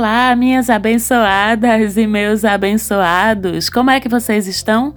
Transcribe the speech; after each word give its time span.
Olá, 0.00 0.34
minhas 0.34 0.70
abençoadas 0.70 1.98
e 1.98 2.06
meus 2.06 2.42
abençoados, 2.42 3.68
como 3.68 3.90
é 3.90 4.00
que 4.00 4.08
vocês 4.08 4.46
estão? 4.46 4.94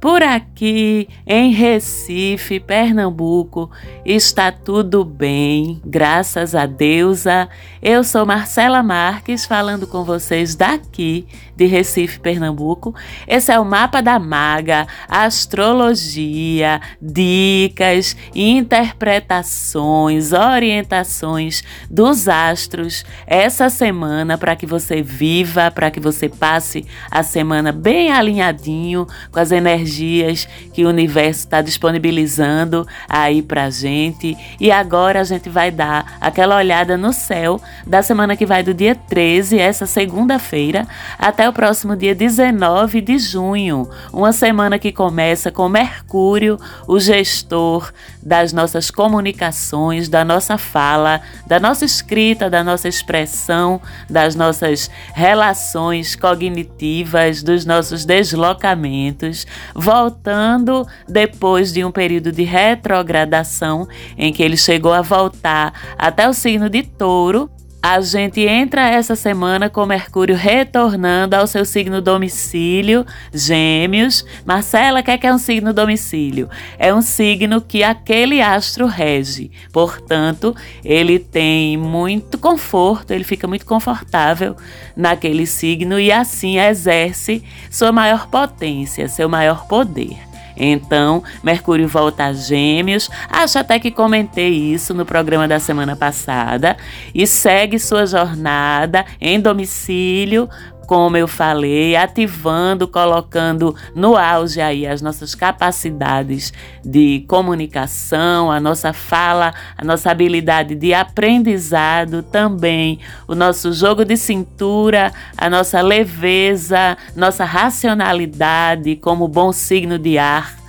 Por 0.00 0.22
aqui 0.22 1.08
em 1.26 1.52
Recife, 1.52 2.60
Pernambuco, 2.60 3.70
está 4.04 4.52
tudo 4.52 5.02
bem, 5.04 5.80
graças 5.84 6.54
a 6.54 6.66
deusa. 6.66 7.48
Eu 7.82 8.04
sou 8.04 8.26
Marcela 8.26 8.82
Marques, 8.82 9.46
falando 9.46 9.86
com 9.86 10.04
vocês 10.04 10.54
daqui 10.54 11.26
de 11.56 11.64
Recife, 11.64 12.20
Pernambuco. 12.20 12.94
Esse 13.26 13.50
é 13.50 13.58
o 13.58 13.64
mapa 13.64 14.02
da 14.02 14.18
maga, 14.18 14.86
astrologia, 15.08 16.78
dicas, 17.00 18.14
interpretações, 18.34 20.32
orientações 20.32 21.64
dos 21.88 22.28
astros 22.28 23.02
essa 23.26 23.70
semana 23.70 24.36
para 24.36 24.54
que 24.54 24.66
você 24.66 25.00
viva, 25.00 25.70
para 25.70 25.90
que 25.90 26.00
você 26.00 26.28
passe 26.28 26.84
a 27.10 27.22
semana 27.22 27.72
bem 27.72 28.12
alinhadinho 28.12 29.06
com 29.32 29.40
as 29.40 29.50
energias 29.50 29.85
energias 29.86 30.48
que 30.72 30.84
o 30.84 30.88
universo 30.88 31.40
está 31.40 31.62
disponibilizando 31.62 32.86
aí 33.08 33.40
pra 33.40 33.70
gente. 33.70 34.36
E 34.60 34.70
agora 34.70 35.20
a 35.20 35.24
gente 35.24 35.48
vai 35.48 35.70
dar 35.70 36.18
aquela 36.20 36.56
olhada 36.56 36.96
no 36.96 37.12
céu 37.12 37.60
da 37.86 38.02
semana 38.02 38.36
que 38.36 38.44
vai 38.44 38.62
do 38.62 38.74
dia 38.74 38.94
13, 38.94 39.58
essa 39.58 39.86
segunda-feira, 39.86 40.86
até 41.18 41.48
o 41.48 41.52
próximo 41.52 41.96
dia 41.96 42.14
19 42.14 43.00
de 43.00 43.18
junho. 43.18 43.88
Uma 44.12 44.32
semana 44.32 44.78
que 44.78 44.90
começa 44.90 45.50
com 45.52 45.68
Mercúrio, 45.68 46.58
o 46.86 46.98
gestor 46.98 47.92
das 48.26 48.52
nossas 48.52 48.90
comunicações, 48.90 50.08
da 50.08 50.24
nossa 50.24 50.58
fala, 50.58 51.20
da 51.46 51.60
nossa 51.60 51.84
escrita, 51.84 52.50
da 52.50 52.64
nossa 52.64 52.88
expressão, 52.88 53.80
das 54.10 54.34
nossas 54.34 54.90
relações 55.14 56.16
cognitivas, 56.16 57.40
dos 57.40 57.64
nossos 57.64 58.04
deslocamentos, 58.04 59.46
voltando 59.72 60.84
depois 61.08 61.72
de 61.72 61.84
um 61.84 61.92
período 61.92 62.32
de 62.32 62.42
retrogradação 62.42 63.86
em 64.18 64.32
que 64.32 64.42
ele 64.42 64.56
chegou 64.56 64.92
a 64.92 65.02
voltar 65.02 65.72
até 65.96 66.28
o 66.28 66.32
signo 66.32 66.68
de 66.68 66.82
Touro 66.82 67.48
a 67.88 68.00
gente 68.00 68.40
entra 68.40 68.88
essa 68.90 69.14
semana 69.14 69.70
com 69.70 69.86
Mercúrio 69.86 70.34
retornando 70.34 71.36
ao 71.36 71.46
seu 71.46 71.64
signo 71.64 72.02
domicílio, 72.02 73.06
Gêmeos. 73.32 74.26
Marcela, 74.44 74.98
o 74.98 75.04
que 75.04 75.12
é, 75.12 75.16
que 75.16 75.24
é 75.24 75.32
um 75.32 75.38
signo 75.38 75.72
domicílio? 75.72 76.50
É 76.80 76.92
um 76.92 77.00
signo 77.00 77.60
que 77.60 77.84
aquele 77.84 78.42
astro 78.42 78.86
rege. 78.86 79.52
Portanto, 79.72 80.52
ele 80.84 81.20
tem 81.20 81.76
muito 81.76 82.38
conforto, 82.38 83.12
ele 83.12 83.22
fica 83.22 83.46
muito 83.46 83.64
confortável 83.64 84.56
naquele 84.96 85.46
signo 85.46 86.00
e 86.00 86.10
assim 86.10 86.58
exerce 86.58 87.40
sua 87.70 87.92
maior 87.92 88.26
potência, 88.26 89.06
seu 89.06 89.28
maior 89.28 89.68
poder. 89.68 90.25
Então, 90.56 91.22
Mercúrio 91.42 91.86
volta 91.88 92.24
a 92.24 92.32
Gêmeos. 92.32 93.10
Acho 93.28 93.58
até 93.58 93.78
que 93.78 93.90
comentei 93.90 94.50
isso 94.50 94.94
no 94.94 95.04
programa 95.04 95.46
da 95.46 95.58
semana 95.58 95.94
passada. 95.94 96.76
E 97.14 97.26
segue 97.26 97.78
sua 97.78 98.06
jornada 98.06 99.04
em 99.20 99.40
domicílio 99.40 100.48
como 100.86 101.16
eu 101.16 101.26
falei, 101.26 101.96
ativando, 101.96 102.86
colocando 102.86 103.74
no 103.94 104.16
auge 104.16 104.60
aí 104.60 104.86
as 104.86 105.02
nossas 105.02 105.34
capacidades 105.34 106.52
de 106.84 107.24
comunicação, 107.28 108.50
a 108.50 108.60
nossa 108.60 108.92
fala, 108.92 109.52
a 109.76 109.84
nossa 109.84 110.10
habilidade 110.10 110.74
de 110.74 110.94
aprendizado 110.94 112.22
também, 112.22 113.00
o 113.26 113.34
nosso 113.34 113.72
jogo 113.72 114.04
de 114.04 114.16
cintura, 114.16 115.12
a 115.36 115.50
nossa 115.50 115.80
leveza, 115.80 116.96
nossa 117.14 117.44
racionalidade 117.44 118.96
como 118.96 119.28
bom 119.28 119.52
signo 119.52 119.98
de 119.98 120.18
ar 120.18 120.65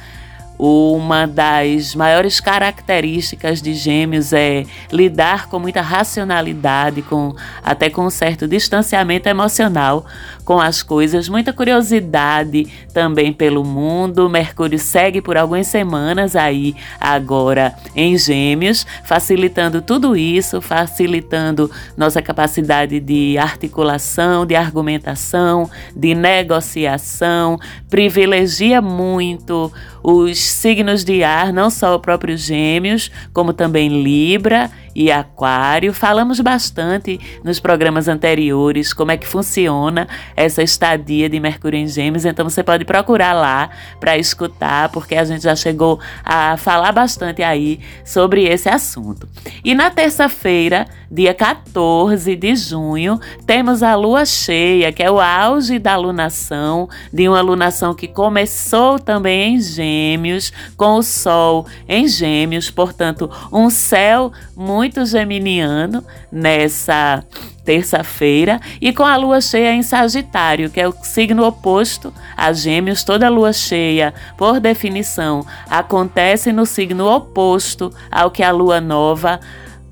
uma 0.57 1.27
das 1.27 1.93
maiores 1.93 2.39
características 2.39 3.61
de 3.61 3.73
Gêmeos 3.73 4.33
é 4.33 4.65
lidar 4.91 5.47
com 5.47 5.59
muita 5.59 5.81
racionalidade, 5.81 7.01
com 7.01 7.35
até 7.63 7.89
com 7.89 8.05
um 8.05 8.09
certo 8.09 8.47
distanciamento 8.47 9.29
emocional 9.29 10.05
com 10.47 10.61
as 10.61 10.81
coisas, 10.81 11.27
muita 11.27 11.51
curiosidade 11.51 12.67
também 12.93 13.33
pelo 13.33 13.65
mundo. 13.65 14.29
Mercúrio 14.29 14.79
segue 14.79 15.21
por 15.21 15.35
algumas 15.35 15.67
semanas 15.67 16.37
aí 16.37 16.73
agora 17.01 17.75
em 17.93 18.17
Gêmeos, 18.17 18.87
facilitando 19.03 19.81
tudo 19.81 20.15
isso, 20.15 20.61
facilitando 20.61 21.69
nossa 21.97 22.21
capacidade 22.21 22.99
de 23.01 23.37
articulação, 23.37 24.45
de 24.45 24.55
argumentação, 24.55 25.69
de 25.93 26.15
negociação, 26.15 27.59
privilegia 27.89 28.81
muito 28.81 29.69
os 30.09 30.39
signos 30.39 31.03
de 31.03 31.21
ar, 31.21 31.51
não 31.51 31.69
só 31.69 31.93
o 31.93 31.99
próprio 31.99 32.37
Gêmeos, 32.37 33.11
como 33.33 33.51
também 33.51 34.01
Libra 34.01 34.71
e 34.97 35.11
Aquário. 35.11 35.93
Falamos 35.93 36.39
bastante 36.39 37.19
nos 37.43 37.59
programas 37.59 38.07
anteriores 38.07 38.93
como 38.93 39.11
é 39.11 39.17
que 39.17 39.27
funciona 39.27 40.07
essa 40.35 40.63
estadia 40.63 41.29
de 41.29 41.39
Mercúrio 41.39 41.79
em 41.79 41.87
Gêmeos, 41.87 42.25
então 42.25 42.49
você 42.49 42.63
pode 42.63 42.83
procurar 42.83 43.33
lá 43.33 43.69
para 43.99 44.17
escutar, 44.17 44.89
porque 44.89 45.13
a 45.13 45.23
gente 45.23 45.43
já 45.43 45.55
chegou 45.55 45.99
a 46.25 46.57
falar 46.57 46.91
bastante 46.91 47.43
aí 47.43 47.79
sobre 48.03 48.45
esse 48.45 48.67
assunto. 48.67 49.29
E 49.63 49.75
na 49.75 49.91
terça-feira, 49.91 50.87
dia 51.11 51.33
14 51.33 52.35
de 52.35 52.55
junho, 52.55 53.19
temos 53.45 53.83
a 53.83 53.93
lua 53.93 54.25
cheia, 54.25 54.91
que 54.91 55.03
é 55.03 55.11
o 55.11 55.19
auge 55.19 55.77
da 55.77 55.93
alunação, 55.93 56.89
de 57.13 57.29
uma 57.29 57.37
alunação 57.37 57.93
que 57.93 58.07
começou 58.07 58.97
também 58.97 59.55
em 59.55 59.61
Gêmeos, 59.61 60.51
com 60.75 60.95
o 60.95 61.03
Sol 61.03 61.67
em 61.87 62.07
Gêmeos, 62.07 62.71
portanto, 62.71 63.29
um 63.51 63.69
céu 63.69 64.31
muito 64.55 64.86
muito 64.87 65.05
geminiano 65.05 66.01
nessa 66.31 67.21
terça-feira 67.65 68.61
e 68.79 68.93
com 68.93 69.03
a 69.03 69.17
lua 69.17 69.41
cheia 69.41 69.73
em 69.73 69.83
Sagitário, 69.83 70.69
que 70.69 70.79
é 70.79 70.87
o 70.87 70.93
signo 71.03 71.43
oposto 71.43 72.13
a 72.37 72.53
Gêmeos. 72.53 73.03
Toda 73.03 73.27
lua 73.27 73.51
cheia, 73.51 74.13
por 74.37 74.61
definição, 74.61 75.45
acontece 75.69 76.53
no 76.53 76.65
signo 76.65 77.05
oposto 77.05 77.93
ao 78.09 78.31
que 78.31 78.41
a 78.41 78.51
lua 78.51 78.79
nova 78.79 79.41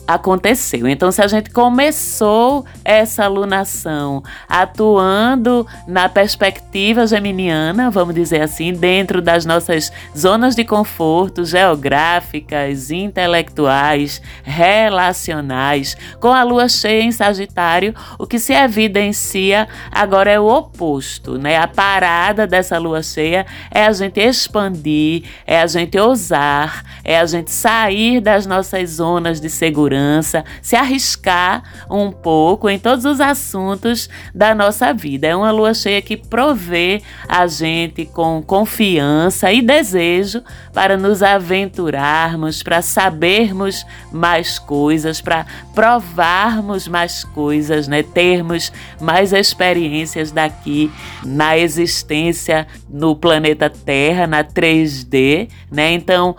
aconteceu. 0.07 0.87
Então, 0.87 1.11
se 1.11 1.21
a 1.21 1.27
gente 1.27 1.49
começou 1.49 2.65
essa 2.83 3.23
alunação 3.23 4.23
atuando 4.47 5.65
na 5.87 6.07
perspectiva 6.07 7.07
geminiana, 7.07 7.89
vamos 7.89 8.13
dizer 8.13 8.41
assim, 8.41 8.73
dentro 8.73 9.21
das 9.21 9.45
nossas 9.45 9.91
zonas 10.15 10.55
de 10.55 10.63
conforto 10.63 11.43
geográficas, 11.43 12.91
intelectuais, 12.91 14.21
relacionais, 14.43 15.97
com 16.19 16.31
a 16.31 16.43
lua 16.43 16.69
cheia 16.69 17.01
em 17.01 17.11
Sagitário, 17.11 17.93
o 18.19 18.27
que 18.27 18.37
se 18.37 18.53
evidencia 18.53 19.67
agora 19.91 20.31
é 20.31 20.39
o 20.39 20.47
oposto, 20.47 21.37
né? 21.37 21.57
A 21.57 21.67
parada 21.67 22.45
dessa 22.45 22.77
lua 22.77 23.01
cheia 23.01 23.45
é 23.71 23.85
a 23.85 23.91
gente 23.91 24.19
expandir, 24.19 25.23
é 25.47 25.61
a 25.61 25.67
gente 25.67 25.97
ousar, 25.97 26.83
é 27.03 27.17
a 27.17 27.25
gente 27.25 27.51
sair 27.51 28.21
das 28.21 28.45
nossas 28.45 28.91
zonas 28.91 29.41
de 29.41 29.49
segurança 29.49 29.94
segurança, 29.95 30.43
se 30.61 30.75
arriscar 30.75 31.63
um 31.89 32.11
pouco 32.11 32.69
em 32.69 32.77
todos 32.77 33.05
os 33.05 33.21
assuntos 33.21 34.09
da 34.33 34.53
nossa 34.53 34.93
vida. 34.93 35.27
É 35.27 35.35
uma 35.35 35.51
lua 35.51 35.73
cheia 35.73 36.01
que 36.01 36.17
provê 36.17 37.01
a 37.27 37.47
gente 37.47 38.05
com 38.05 38.41
confiança 38.41 39.51
e 39.51 39.61
desejo 39.61 40.43
para 40.73 40.97
nos 40.97 41.23
aventurarmos, 41.23 42.61
para 42.61 42.81
sabermos 42.81 43.85
mais 44.11 44.59
coisas, 44.59 45.21
para 45.21 45.45
provarmos 45.73 46.87
mais 46.87 47.23
coisas, 47.23 47.87
né? 47.87 48.03
Termos 48.03 48.71
mais 48.99 49.31
experiências 49.31 50.31
daqui 50.31 50.91
na 51.23 51.57
existência 51.57 52.67
no 52.89 53.15
planeta 53.15 53.69
Terra, 53.69 54.27
na 54.27 54.43
3D, 54.43 55.49
né? 55.71 55.93
Então, 55.93 56.35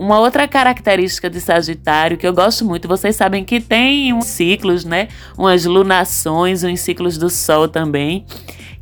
uma 0.00 0.18
outra 0.18 0.48
característica 0.48 1.28
de 1.28 1.42
Sagitário 1.42 2.16
que 2.16 2.26
eu 2.26 2.32
gosto 2.32 2.64
muito, 2.64 2.88
vocês 2.88 3.14
sabem 3.14 3.44
que 3.44 3.60
tem 3.60 4.14
uns 4.14 4.24
ciclos, 4.24 4.82
né? 4.82 5.08
Umas 5.36 5.66
lunações, 5.66 6.64
uns 6.64 6.80
ciclos 6.80 7.18
do 7.18 7.28
Sol 7.28 7.68
também 7.68 8.24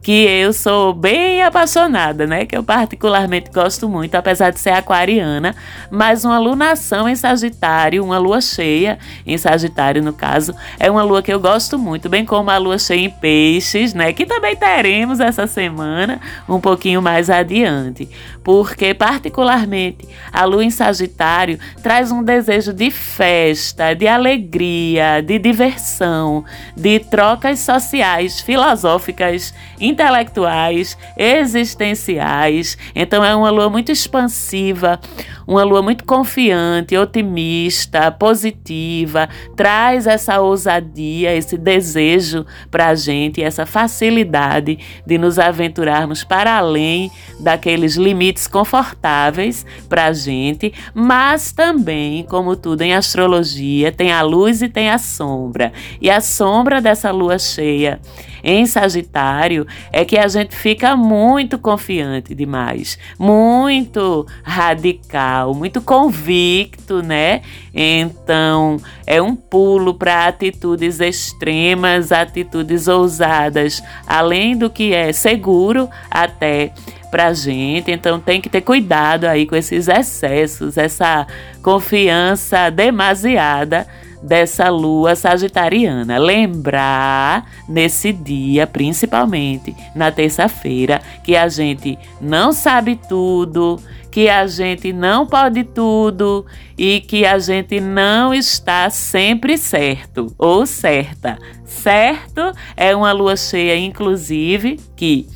que 0.03 0.25
eu 0.25 0.53
sou 0.53 0.95
bem 0.95 1.43
apaixonada, 1.43 2.27
né? 2.27 2.47
Que 2.47 2.57
eu 2.57 2.63
particularmente 2.63 3.51
gosto 3.51 3.89
muito, 3.89 4.15
apesar 4.15 4.51
de 4.51 4.61
ser 4.61 4.71
aquariana, 4.71 5.55
mas 5.91 6.25
uma 6.25 6.39
lunação 6.39 7.09
em 7.09 7.17
Sagitário, 7.17 8.05
uma 8.05 8.19
lua 8.19 8.41
cheia 8.41 8.99
em 9.27 9.37
Sagitário 9.37 10.03
no 10.03 10.13
caso, 10.13 10.55
é 10.79 10.91
uma 10.91 11.03
lua 11.03 11.23
que 11.23 11.33
eu 11.33 11.41
gosto 11.41 11.79
muito, 11.79 12.09
bem 12.09 12.25
como 12.25 12.51
a 12.51 12.59
lua 12.59 12.79
cheia 12.79 13.07
em 13.07 13.11
Peixes, 13.11 13.93
né? 13.93 14.13
Que 14.13 14.25
também 14.25 14.57
teremos 14.57 15.21
essa 15.21 15.47
semana, 15.47 16.21
um 16.49 16.61
pouquinho 16.61 17.03
mais 17.03 17.29
adiante, 17.29 18.09
porque 18.45 18.95
particularmente 18.95 20.09
a 20.33 20.45
lua 20.45 20.65
em 20.65 20.71
Sagitário 20.71 21.59
traz 21.83 22.13
um 22.13 22.23
desejo 22.23 22.73
de 22.73 22.91
festa, 22.91 23.95
de 23.95 24.07
alegria, 24.07 25.21
de 25.21 25.39
diversão, 25.39 26.45
de 26.77 27.01
trocas 27.01 27.59
sociais, 27.59 28.41
filosóficas, 28.41 29.53
intelectuais, 29.89 30.97
existenciais. 31.17 32.77
Então 32.95 33.25
é 33.25 33.35
uma 33.35 33.51
lua 33.51 33.69
muito 33.71 33.91
expansiva, 33.91 35.01
uma 35.49 35.65
lua 35.65 35.81
muito 35.81 36.05
confiante, 36.05 36.95
otimista, 36.95 38.13
positiva, 38.13 39.27
traz 39.57 40.07
essa 40.07 40.39
ousadia, 40.43 41.35
esse 41.35 41.57
desejo 41.57 42.45
para 42.71 42.89
a 42.89 42.95
gente, 42.95 43.43
essa 43.43 43.65
facilidade 43.65 44.79
de 45.07 45.17
nos 45.17 45.39
aventurarmos 45.39 46.23
para 46.23 46.59
além 46.59 47.11
daqueles 47.41 47.97
limites 47.97 48.47
confortáveis 48.47 49.65
para 49.89 50.05
a 50.07 50.13
gente, 50.13 50.75
mas 50.93 51.51
também, 51.51 52.25
como 52.25 52.55
tudo 52.55 52.83
em 52.83 52.93
astrologia, 52.93 53.91
tem 53.91 54.13
a 54.13 54.21
luz 54.21 54.61
e 54.61 54.69
tem 54.69 54.91
a 54.91 54.99
sombra. 54.99 55.73
E 55.99 56.11
a 56.11 56.21
sombra 56.21 56.79
dessa 56.79 57.11
lua 57.11 57.39
cheia 57.39 57.99
em 58.43 58.67
Sagitário 58.67 59.67
é 59.93 60.05
que 60.05 60.19
a 60.19 60.29
gente 60.29 60.55
fica 60.55 60.97
muito 60.97 61.59
confiante 61.59 62.35
demais, 62.35 62.99
muito 63.19 64.27
radical, 64.43 65.38
muito 65.47 65.81
convicto, 65.81 67.03
né? 67.03 67.43
Então, 67.75 68.79
é 69.07 69.21
um 69.21 69.35
pulo 69.35 69.95
para 69.95 70.27
atitudes 70.27 71.01
extremas, 71.01 72.13
atitudes 72.13 72.89
ousadas, 72.89 73.83
além 74.07 74.57
do 74.57 74.69
que 74.69 74.93
é 74.93 75.13
seguro 75.13 75.89
até 76.11 76.73
pra 77.11 77.33
gente. 77.33 77.91
Então 77.91 78.21
tem 78.21 78.41
que 78.41 78.49
ter 78.49 78.61
cuidado 78.61 79.25
aí 79.25 79.47
com 79.47 79.57
esses 79.57 79.89
excessos, 79.89 80.77
essa 80.77 81.27
confiança 81.63 82.71
demasiada 82.71 83.87
dessa 84.23 84.69
lua 84.69 85.15
sagitariana. 85.15 86.19
Lembrar 86.19 87.47
nesse 87.69 88.13
dia, 88.13 88.67
principalmente 88.67 89.75
na 89.95 90.11
terça-feira, 90.11 91.01
que 91.23 91.37
a 91.37 91.49
gente 91.49 91.99
não 92.21 92.53
sabe 92.53 92.99
tudo, 93.09 93.79
que 94.11 94.29
a 94.29 94.47
gente 94.47 94.93
não 94.93 95.27
pode 95.27 95.65
tudo 95.65 96.45
e 96.77 97.01
que 97.01 97.25
a 97.25 97.39
gente 97.39 97.81
não 97.81 98.33
está 98.33 98.89
sempre 98.91 99.59
certo 99.59 100.35
ou 100.39 100.67
certa. 100.67 101.39
Certo 101.65 102.53
é 102.77 102.95
uma 102.95 103.13
lua 103.13 103.37
cheia, 103.37 103.77
inclusive, 103.77 104.79
que 104.97 105.27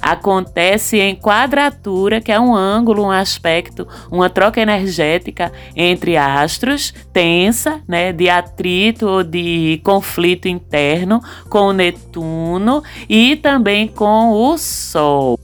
acontece 0.00 0.98
em 0.98 1.14
quadratura, 1.14 2.20
que 2.20 2.30
é 2.30 2.38
um 2.38 2.54
ângulo, 2.54 3.04
um 3.04 3.10
aspecto, 3.10 3.88
uma 4.10 4.30
troca 4.30 4.60
energética 4.60 5.52
entre 5.74 6.16
astros, 6.16 6.94
tensa, 7.12 7.80
né, 7.88 8.12
de 8.12 8.28
atrito 8.28 9.08
ou 9.08 9.24
de 9.24 9.80
conflito 9.82 10.46
interno 10.46 11.20
com 11.48 11.68
o 11.68 11.72
Netuno 11.72 12.82
e 13.08 13.36
também 13.36 13.88
com 13.88 14.30
o 14.30 14.56
Sol. 14.58 15.38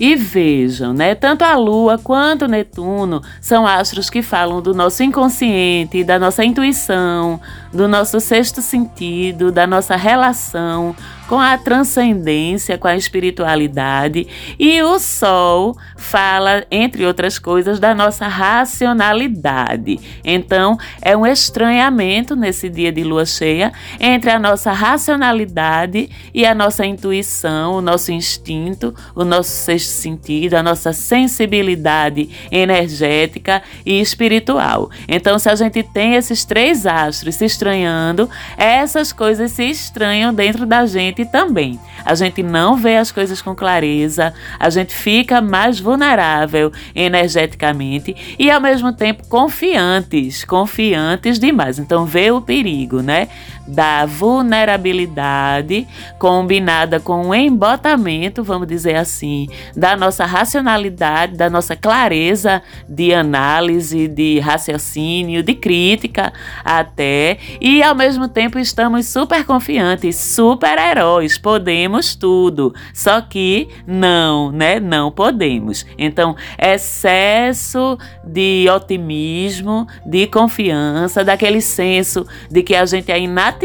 E 0.00 0.14
vejam, 0.14 0.92
né? 0.92 1.14
Tanto 1.14 1.42
a 1.42 1.56
Lua 1.56 1.98
quanto 1.98 2.46
Netuno 2.46 3.20
são 3.40 3.66
astros 3.66 4.08
que 4.08 4.22
falam 4.22 4.62
do 4.62 4.72
nosso 4.72 5.02
inconsciente, 5.02 6.04
da 6.04 6.18
nossa 6.18 6.44
intuição, 6.44 7.40
do 7.72 7.88
nosso 7.88 8.20
sexto 8.20 8.62
sentido, 8.62 9.50
da 9.50 9.66
nossa 9.66 9.96
relação 9.96 10.94
com 11.28 11.38
a 11.38 11.58
transcendência, 11.58 12.78
com 12.78 12.88
a 12.88 12.96
espiritualidade. 12.96 14.26
E 14.58 14.82
o 14.82 14.98
Sol 14.98 15.76
fala, 15.96 16.64
entre 16.70 17.04
outras 17.04 17.38
coisas, 17.38 17.78
da 17.78 17.94
nossa 17.94 18.26
racionalidade. 18.26 20.00
Então, 20.24 20.78
é 21.02 21.14
um 21.14 21.26
estranhamento 21.26 22.34
nesse 22.34 22.70
dia 22.70 22.90
de 22.90 23.04
lua 23.04 23.26
cheia 23.26 23.72
entre 24.00 24.30
a 24.30 24.38
nossa 24.38 24.72
racionalidade 24.72 26.08
e 26.32 26.46
a 26.46 26.54
nossa 26.54 26.86
intuição, 26.86 27.74
o 27.74 27.82
nosso 27.82 28.10
instinto, 28.10 28.94
o 29.14 29.22
nosso 29.22 29.50
sexto 29.50 29.90
sentido, 29.90 30.54
a 30.54 30.62
nossa 30.62 30.94
sensibilidade 30.94 32.30
energética 32.50 33.62
e 33.84 34.00
espiritual. 34.00 34.90
Então, 35.06 35.38
se 35.38 35.50
a 35.50 35.54
gente 35.54 35.82
tem 35.82 36.14
esses 36.14 36.46
três 36.46 36.86
astros 36.86 37.34
se 37.34 37.44
estranhando, 37.44 38.30
essas 38.56 39.12
coisas 39.12 39.52
se 39.52 39.64
estranham 39.64 40.32
dentro 40.32 40.64
da 40.64 40.86
gente 40.86 41.17
gente 41.18 41.24
também. 41.24 41.78
A 42.04 42.14
gente 42.14 42.42
não 42.42 42.76
vê 42.76 42.96
as 42.96 43.10
coisas 43.10 43.42
com 43.42 43.54
clareza, 43.54 44.32
a 44.58 44.70
gente 44.70 44.94
fica 44.94 45.40
mais 45.40 45.80
vulnerável 45.80 46.72
energeticamente 46.94 48.36
e 48.38 48.50
ao 48.50 48.60
mesmo 48.60 48.92
tempo 48.92 49.26
confiantes, 49.28 50.44
confiantes 50.44 51.38
demais. 51.38 51.78
Então 51.78 52.04
vê 52.04 52.30
o 52.30 52.40
perigo, 52.40 53.02
né? 53.02 53.28
Da 53.68 54.06
vulnerabilidade 54.06 55.86
combinada 56.18 56.98
com 56.98 57.28
o 57.28 57.34
embotamento, 57.34 58.42
vamos 58.42 58.66
dizer 58.66 58.96
assim, 58.96 59.46
da 59.76 59.96
nossa 59.96 60.24
racionalidade, 60.24 61.36
da 61.36 61.50
nossa 61.50 61.76
clareza 61.76 62.62
de 62.88 63.12
análise, 63.12 64.08
de 64.08 64.40
raciocínio, 64.40 65.42
de 65.42 65.54
crítica 65.54 66.32
até, 66.64 67.38
e 67.60 67.82
ao 67.82 67.94
mesmo 67.94 68.26
tempo 68.26 68.58
estamos 68.58 69.06
super 69.06 69.44
confiantes, 69.44 70.16
super 70.16 70.78
heróis 70.78 71.36
podemos 71.36 72.14
tudo. 72.14 72.74
Só 72.94 73.20
que 73.20 73.68
não, 73.86 74.50
né? 74.50 74.80
Não 74.80 75.10
podemos. 75.10 75.84
Então, 75.98 76.36
excesso 76.58 77.98
de 78.24 78.66
otimismo, 78.74 79.86
de 80.06 80.26
confiança, 80.26 81.24
daquele 81.24 81.60
senso 81.60 82.26
de 82.50 82.62
que 82.62 82.74
a 82.74 82.84
gente 82.86 83.10
é 83.10 83.18
inatingível, 83.18 83.57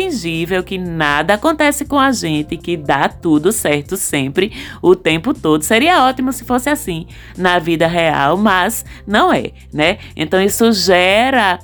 que 0.63 0.77
nada 0.77 1.35
acontece 1.35 1.85
com 1.85 1.99
a 1.99 2.11
gente, 2.11 2.57
que 2.57 2.75
dá 2.75 3.07
tudo 3.07 3.51
certo 3.51 3.95
sempre, 3.95 4.51
o 4.81 4.95
tempo 4.95 5.33
todo. 5.33 5.63
Seria 5.63 6.03
ótimo 6.05 6.33
se 6.33 6.43
fosse 6.43 6.69
assim 6.69 7.07
na 7.37 7.59
vida 7.59 7.87
real, 7.87 8.35
mas 8.37 8.83
não 9.05 9.31
é, 9.31 9.51
né? 9.71 9.99
Então, 10.15 10.41
isso 10.41 10.71
gera 10.71 11.59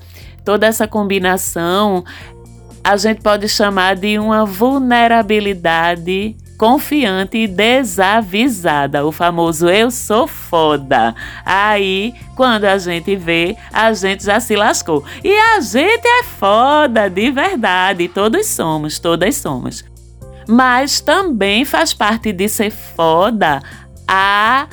toda 0.45 0.67
essa 0.67 0.87
combinação 0.87 2.03
a 2.83 2.97
gente 2.97 3.21
pode 3.21 3.47
chamar 3.47 3.95
de 3.95 4.17
uma 4.17 4.45
vulnerabilidade 4.45 6.35
confiante 6.59 7.37
e 7.37 7.47
desavisada, 7.47 9.05
o 9.05 9.13
famoso 9.13 9.69
eu 9.69 9.89
sou 9.89 10.27
foda. 10.27 11.15
Aí, 11.45 12.13
quando 12.35 12.65
a 12.65 12.77
gente 12.77 13.15
vê, 13.15 13.55
a 13.71 13.93
gente 13.93 14.25
já 14.25 14.41
se 14.41 14.57
lascou. 14.57 15.05
E 15.23 15.33
a 15.33 15.61
gente 15.61 16.05
é 16.05 16.23
foda, 16.23 17.09
de 17.09 17.31
verdade, 17.31 18.09
todos 18.09 18.45
somos, 18.45 18.99
todas 18.99 19.37
somos. 19.37 19.85
Mas 20.49 20.99
também 20.99 21.63
faz 21.63 21.93
parte 21.93 22.33
de 22.33 22.49
ser 22.49 22.71
foda 22.71 23.61
a 24.05 24.67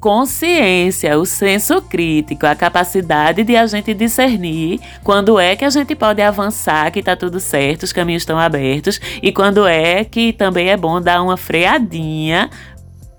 consciência, 0.00 1.18
o 1.18 1.26
senso 1.26 1.82
crítico, 1.82 2.46
a 2.46 2.54
capacidade 2.54 3.44
de 3.44 3.54
a 3.54 3.66
gente 3.66 3.92
discernir 3.92 4.80
quando 5.04 5.38
é 5.38 5.54
que 5.54 5.64
a 5.64 5.70
gente 5.70 5.94
pode 5.94 6.22
avançar, 6.22 6.90
que 6.90 7.00
está 7.00 7.14
tudo 7.14 7.38
certo, 7.38 7.82
os 7.82 7.92
caminhos 7.92 8.22
estão 8.22 8.38
abertos, 8.38 8.98
e 9.22 9.30
quando 9.30 9.66
é 9.66 10.02
que 10.02 10.32
também 10.32 10.70
é 10.70 10.76
bom 10.76 11.00
dar 11.00 11.22
uma 11.22 11.36
freadinha 11.36 12.48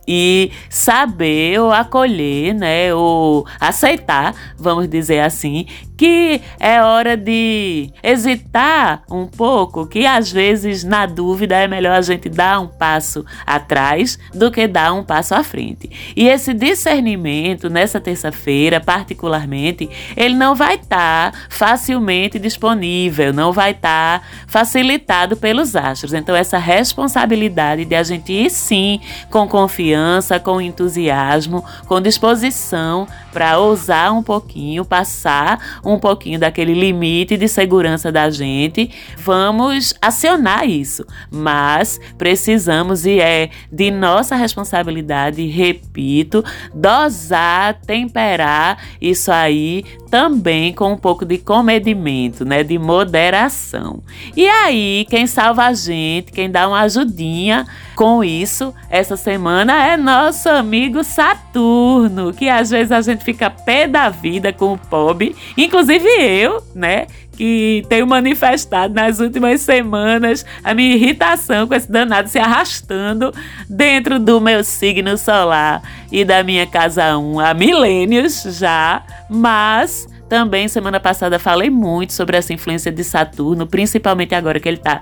e 0.07 0.51
saber 0.69 1.59
ou 1.61 1.71
acolher, 1.71 2.53
né, 2.53 2.93
ou 2.93 3.45
aceitar, 3.59 4.33
vamos 4.57 4.89
dizer 4.89 5.19
assim, 5.19 5.67
que 6.01 6.41
é 6.59 6.81
hora 6.81 7.15
de 7.15 7.91
hesitar 8.01 9.03
um 9.07 9.27
pouco, 9.27 9.85
que 9.85 10.03
às 10.03 10.31
vezes 10.31 10.83
na 10.83 11.05
dúvida 11.05 11.55
é 11.55 11.67
melhor 11.67 11.95
a 11.95 12.01
gente 12.01 12.27
dar 12.27 12.59
um 12.59 12.65
passo 12.65 13.23
atrás 13.45 14.17
do 14.33 14.49
que 14.49 14.67
dar 14.67 14.93
um 14.93 15.03
passo 15.03 15.35
à 15.35 15.43
frente. 15.43 15.91
E 16.15 16.27
esse 16.27 16.55
discernimento 16.55 17.69
nessa 17.69 17.99
terça-feira, 17.99 18.79
particularmente, 18.79 19.87
ele 20.17 20.33
não 20.33 20.55
vai 20.55 20.73
estar 20.73 21.33
tá 21.33 21.37
facilmente 21.51 22.39
disponível, 22.39 23.31
não 23.31 23.53
vai 23.53 23.69
estar 23.69 24.21
tá 24.21 24.27
facilitado 24.47 25.37
pelos 25.37 25.75
astros. 25.75 26.15
Então 26.15 26.35
essa 26.35 26.57
responsabilidade 26.57 27.85
de 27.85 27.93
a 27.93 28.01
gente 28.01 28.33
ir 28.33 28.49
sim 28.49 28.99
com 29.29 29.47
confiança, 29.47 30.39
com 30.39 30.59
entusiasmo, 30.59 31.63
com 31.85 32.01
disposição 32.01 33.07
para 33.31 33.59
ousar 33.59 34.11
um 34.13 34.23
pouquinho, 34.23 34.83
passar 34.83 35.79
um 35.85 35.90
um 35.93 35.99
pouquinho 35.99 36.39
daquele 36.39 36.73
limite 36.73 37.37
de 37.37 37.47
segurança 37.47 38.11
da 38.11 38.29
gente, 38.29 38.89
vamos 39.17 39.93
acionar 40.01 40.67
isso. 40.67 41.05
Mas 41.29 41.99
precisamos 42.17 43.05
e 43.05 43.19
é 43.19 43.49
de 43.71 43.91
nossa 43.91 44.35
responsabilidade, 44.35 45.45
repito, 45.47 46.43
dosar, 46.73 47.79
temperar 47.85 48.77
isso 48.99 49.31
aí 49.31 49.83
também 50.09 50.73
com 50.73 50.91
um 50.91 50.97
pouco 50.97 51.25
de 51.25 51.37
comedimento, 51.37 52.43
né, 52.43 52.63
de 52.63 52.77
moderação. 52.77 54.03
E 54.35 54.45
aí, 54.47 55.05
quem 55.09 55.25
salva 55.25 55.65
a 55.65 55.73
gente, 55.73 56.33
quem 56.33 56.51
dá 56.51 56.67
uma 56.67 56.81
ajudinha 56.81 57.65
com 57.95 58.21
isso 58.23 58.73
essa 58.89 59.15
semana 59.15 59.87
é 59.87 59.95
nosso 59.95 60.49
amigo 60.49 61.03
Saturno, 61.03 62.33
que 62.33 62.49
às 62.49 62.69
vezes 62.71 62.91
a 62.91 63.01
gente 63.01 63.23
fica 63.23 63.49
pé 63.49 63.87
da 63.87 64.09
vida 64.09 64.51
com 64.51 64.73
o 64.73 64.77
pobre, 64.77 65.35
inclusive 65.55 65.80
eu, 65.89 66.63
né? 66.73 67.07
que 67.41 67.83
tenho 67.89 68.05
manifestado 68.05 68.93
nas 68.93 69.19
últimas 69.19 69.61
semanas 69.61 70.45
a 70.63 70.75
minha 70.75 70.93
irritação 70.93 71.67
com 71.67 71.73
esse 71.73 71.91
danado 71.91 72.29
se 72.29 72.37
arrastando 72.37 73.33
dentro 73.67 74.19
do 74.19 74.39
meu 74.39 74.63
signo 74.63 75.17
solar 75.17 75.81
e 76.11 76.23
da 76.23 76.43
minha 76.43 76.67
casa 76.67 77.17
1 77.17 77.39
há 77.39 77.53
milênios 77.55 78.43
já, 78.43 79.03
mas 79.27 80.07
também 80.31 80.69
semana 80.69 80.97
passada 80.97 81.37
falei 81.37 81.69
muito 81.69 82.13
sobre 82.13 82.37
essa 82.37 82.53
influência 82.53 82.89
de 82.89 83.03
Saturno, 83.03 83.67
principalmente 83.67 84.33
agora 84.33 84.61
que 84.61 84.69
ele 84.69 84.77
está 84.77 85.01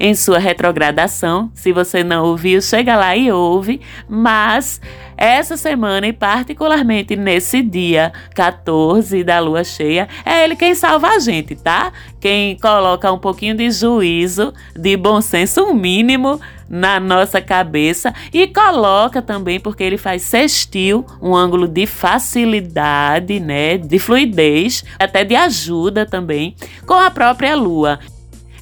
em 0.00 0.14
sua 0.14 0.38
retrogradação. 0.38 1.50
Se 1.52 1.70
você 1.70 2.02
não 2.02 2.24
ouviu, 2.24 2.62
chega 2.62 2.96
lá 2.96 3.14
e 3.14 3.30
ouve. 3.30 3.78
Mas 4.08 4.80
essa 5.20 5.54
semana, 5.54 6.06
e 6.06 6.14
particularmente 6.14 7.14
nesse 7.14 7.62
dia 7.62 8.10
14 8.34 9.22
da 9.22 9.38
lua 9.38 9.62
cheia, 9.62 10.08
é 10.24 10.42
ele 10.42 10.56
quem 10.56 10.74
salva 10.74 11.08
a 11.08 11.18
gente, 11.18 11.54
tá? 11.54 11.92
Quem 12.18 12.56
coloca 12.58 13.12
um 13.12 13.18
pouquinho 13.18 13.54
de 13.54 13.70
juízo, 13.70 14.54
de 14.74 14.96
bom 14.96 15.20
senso, 15.20 15.62
um 15.64 15.74
mínimo 15.74 16.40
na 16.70 16.98
nossa 16.98 17.40
cabeça 17.40 18.14
e 18.32 18.46
coloca 18.46 19.20
também 19.20 19.60
porque 19.60 19.82
ele 19.82 19.98
faz 19.98 20.22
sextil, 20.22 21.04
um 21.20 21.36
ângulo 21.36 21.68
de 21.68 21.86
facilidade, 21.86 23.40
né, 23.40 23.76
de 23.76 23.98
fluidez, 23.98 24.84
até 24.98 25.22
de 25.22 25.34
ajuda 25.34 26.06
também 26.06 26.54
com 26.86 26.94
a 26.94 27.10
própria 27.10 27.54
lua. 27.54 27.98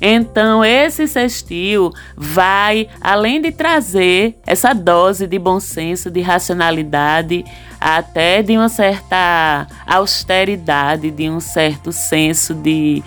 Então, 0.00 0.64
esse 0.64 1.06
sextil 1.08 1.92
vai, 2.16 2.88
além 3.00 3.40
de 3.40 3.50
trazer 3.50 4.36
essa 4.46 4.72
dose 4.72 5.26
de 5.26 5.38
bom 5.38 5.58
senso, 5.58 6.10
de 6.10 6.20
racionalidade, 6.20 7.44
até 7.80 8.42
de 8.42 8.56
uma 8.56 8.68
certa 8.68 9.66
austeridade, 9.86 11.10
de 11.10 11.28
um 11.28 11.40
certo 11.40 11.92
senso 11.92 12.54
de 12.54 13.02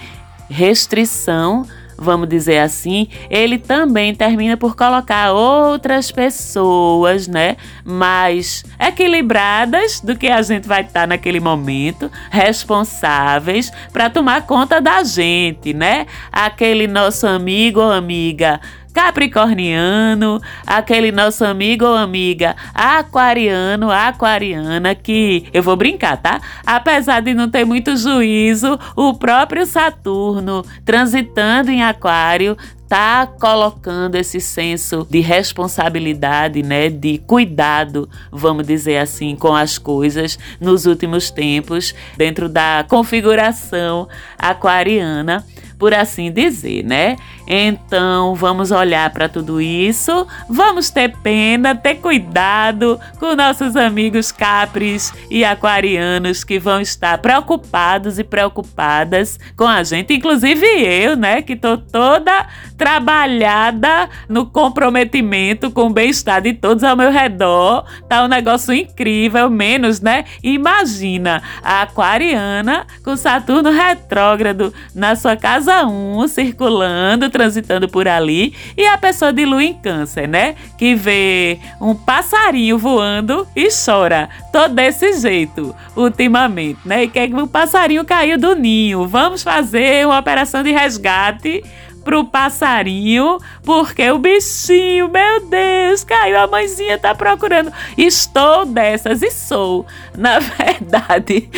restrição 0.50 1.66
vamos 2.02 2.28
dizer 2.28 2.58
assim, 2.58 3.08
ele 3.30 3.60
também 3.60 4.16
termina 4.16 4.58
por 4.58 4.76
colocar 4.76 5.32
outras 5.32 6.12
pessoas, 6.12 7.28
né, 7.28 7.56
mais 7.86 8.66
equilibradas 8.80 10.02
do 10.02 10.18
que 10.18 10.28
a 10.28 10.42
gente 10.42 10.68
vai 10.68 10.82
estar 10.82 11.08
naquele 11.08 11.40
momento, 11.40 12.12
responsáveis 12.32 13.72
para 13.94 14.10
tomar 14.10 14.48
conta 14.48 14.82
da 14.82 15.04
gente, 15.04 15.74
né? 15.74 16.08
Aquele 16.32 16.88
nosso 16.88 17.28
amigo 17.28 17.80
ou 17.80 17.92
amiga 17.92 18.60
capricorniano, 18.94 20.42
aquele 20.66 21.12
nosso 21.12 21.44
amigo 21.44 21.86
ou 21.86 21.96
amiga 21.96 22.56
aquariano, 22.74 23.90
aquariana, 23.90 24.94
que 24.94 25.46
eu 25.54 25.64
vou 25.64 25.76
brincar, 25.76 26.18
tá? 26.18 26.42
Apesar 26.66 27.22
de 27.22 27.34
não 27.34 27.50
ter 27.50 27.66
muito 27.66 27.96
juízo, 27.96 28.80
o 28.96 29.14
próprio 29.14 29.66
Saturno 29.66 30.64
transitando 30.86 31.72
em 31.72 31.84
Aquário 31.84 32.58
tá 32.92 33.26
colocando 33.26 34.16
esse 34.16 34.42
senso 34.42 35.08
de 35.10 35.22
responsabilidade, 35.22 36.62
né, 36.62 36.90
de 36.90 37.20
cuidado, 37.20 38.10
vamos 38.30 38.68
dizer 38.68 38.98
assim, 38.98 39.34
com 39.34 39.56
as 39.56 39.78
coisas 39.78 40.38
nos 40.60 40.86
últimos 40.86 41.32
tempos, 41.32 41.96
dentro 42.18 42.50
da 42.50 42.86
configuração 42.90 44.10
aquariana 44.38 45.46
por 45.82 45.96
assim 45.96 46.32
dizer, 46.32 46.84
né? 46.84 47.16
Então, 47.48 48.36
vamos 48.36 48.70
olhar 48.70 49.10
para 49.10 49.28
tudo 49.28 49.60
isso, 49.60 50.28
vamos 50.48 50.92
ter 50.92 51.12
pena, 51.24 51.74
ter 51.74 51.96
cuidado 51.96 53.00
com 53.20 53.36
nossos 53.36 53.76
amigos 53.76 54.32
capris 54.32 55.12
e 55.28 55.44
aquarianos 55.44 56.44
que 56.44 56.60
vão 56.60 56.80
estar 56.80 57.18
preocupados 57.18 58.20
e 58.20 58.24
preocupadas 58.24 59.40
com 59.58 59.66
a 59.66 59.82
gente, 59.82 60.14
inclusive 60.14 60.64
eu, 60.66 61.18
né, 61.18 61.42
que 61.42 61.56
tô 61.56 61.76
toda 61.76 62.46
trabalhada 62.78 64.08
no 64.30 64.46
comprometimento 64.46 65.72
com 65.72 65.88
o 65.88 65.94
bem-estar 65.94 66.44
de 66.44 66.54
todos 66.54 66.84
ao 66.84 66.96
meu 66.96 67.12
redor. 67.12 67.86
Tá 68.08 68.24
um 68.24 68.28
negócio 68.28 68.72
incrível, 68.72 69.50
menos, 69.50 70.00
né? 70.00 70.26
Imagina 70.44 71.42
a 71.64 71.82
aquariana 71.82 72.86
com 73.04 73.16
Saturno 73.16 73.72
retrógrado 73.72 74.74
na 74.94 75.16
sua 75.16 75.36
casa 75.36 75.71
um 75.86 76.28
circulando, 76.28 77.30
transitando 77.30 77.88
por 77.88 78.08
ali, 78.08 78.54
e 78.78 78.86
a 78.86 78.98
pessoa 78.98 79.32
de 79.32 79.46
lua 79.46 79.64
em 79.64 79.74
câncer, 79.74 80.28
né? 80.28 80.56
Que 80.78 80.96
vê 80.96 81.60
um 81.80 81.96
passarinho 81.96 82.78
voando 82.78 83.48
e 83.56 83.70
chora. 83.70 84.30
Tô 84.52 84.68
desse 84.68 85.14
jeito 85.20 85.76
ultimamente, 85.96 86.80
né? 86.86 87.04
E 87.04 87.08
quer 87.08 87.28
que 87.28 87.36
o 87.36 87.48
passarinho 87.48 88.06
caiu 88.06 88.38
do 88.38 88.56
ninho. 88.56 89.08
Vamos 89.08 89.44
fazer 89.44 90.06
uma 90.06 90.20
operação 90.20 90.64
de 90.64 90.72
resgate 90.72 91.64
pro 92.04 92.26
passarinho, 92.26 93.38
porque 93.64 94.10
o 94.10 94.18
bichinho, 94.18 95.08
meu 95.08 95.48
Deus, 95.48 96.04
caiu, 96.04 96.40
a 96.40 96.48
mãezinha 96.48 96.98
tá 96.98 97.14
procurando. 97.14 97.72
Estou 97.98 98.66
dessas 98.66 99.22
e 99.22 99.32
sou, 99.32 99.86
na 100.18 100.40
verdade. 100.40 101.50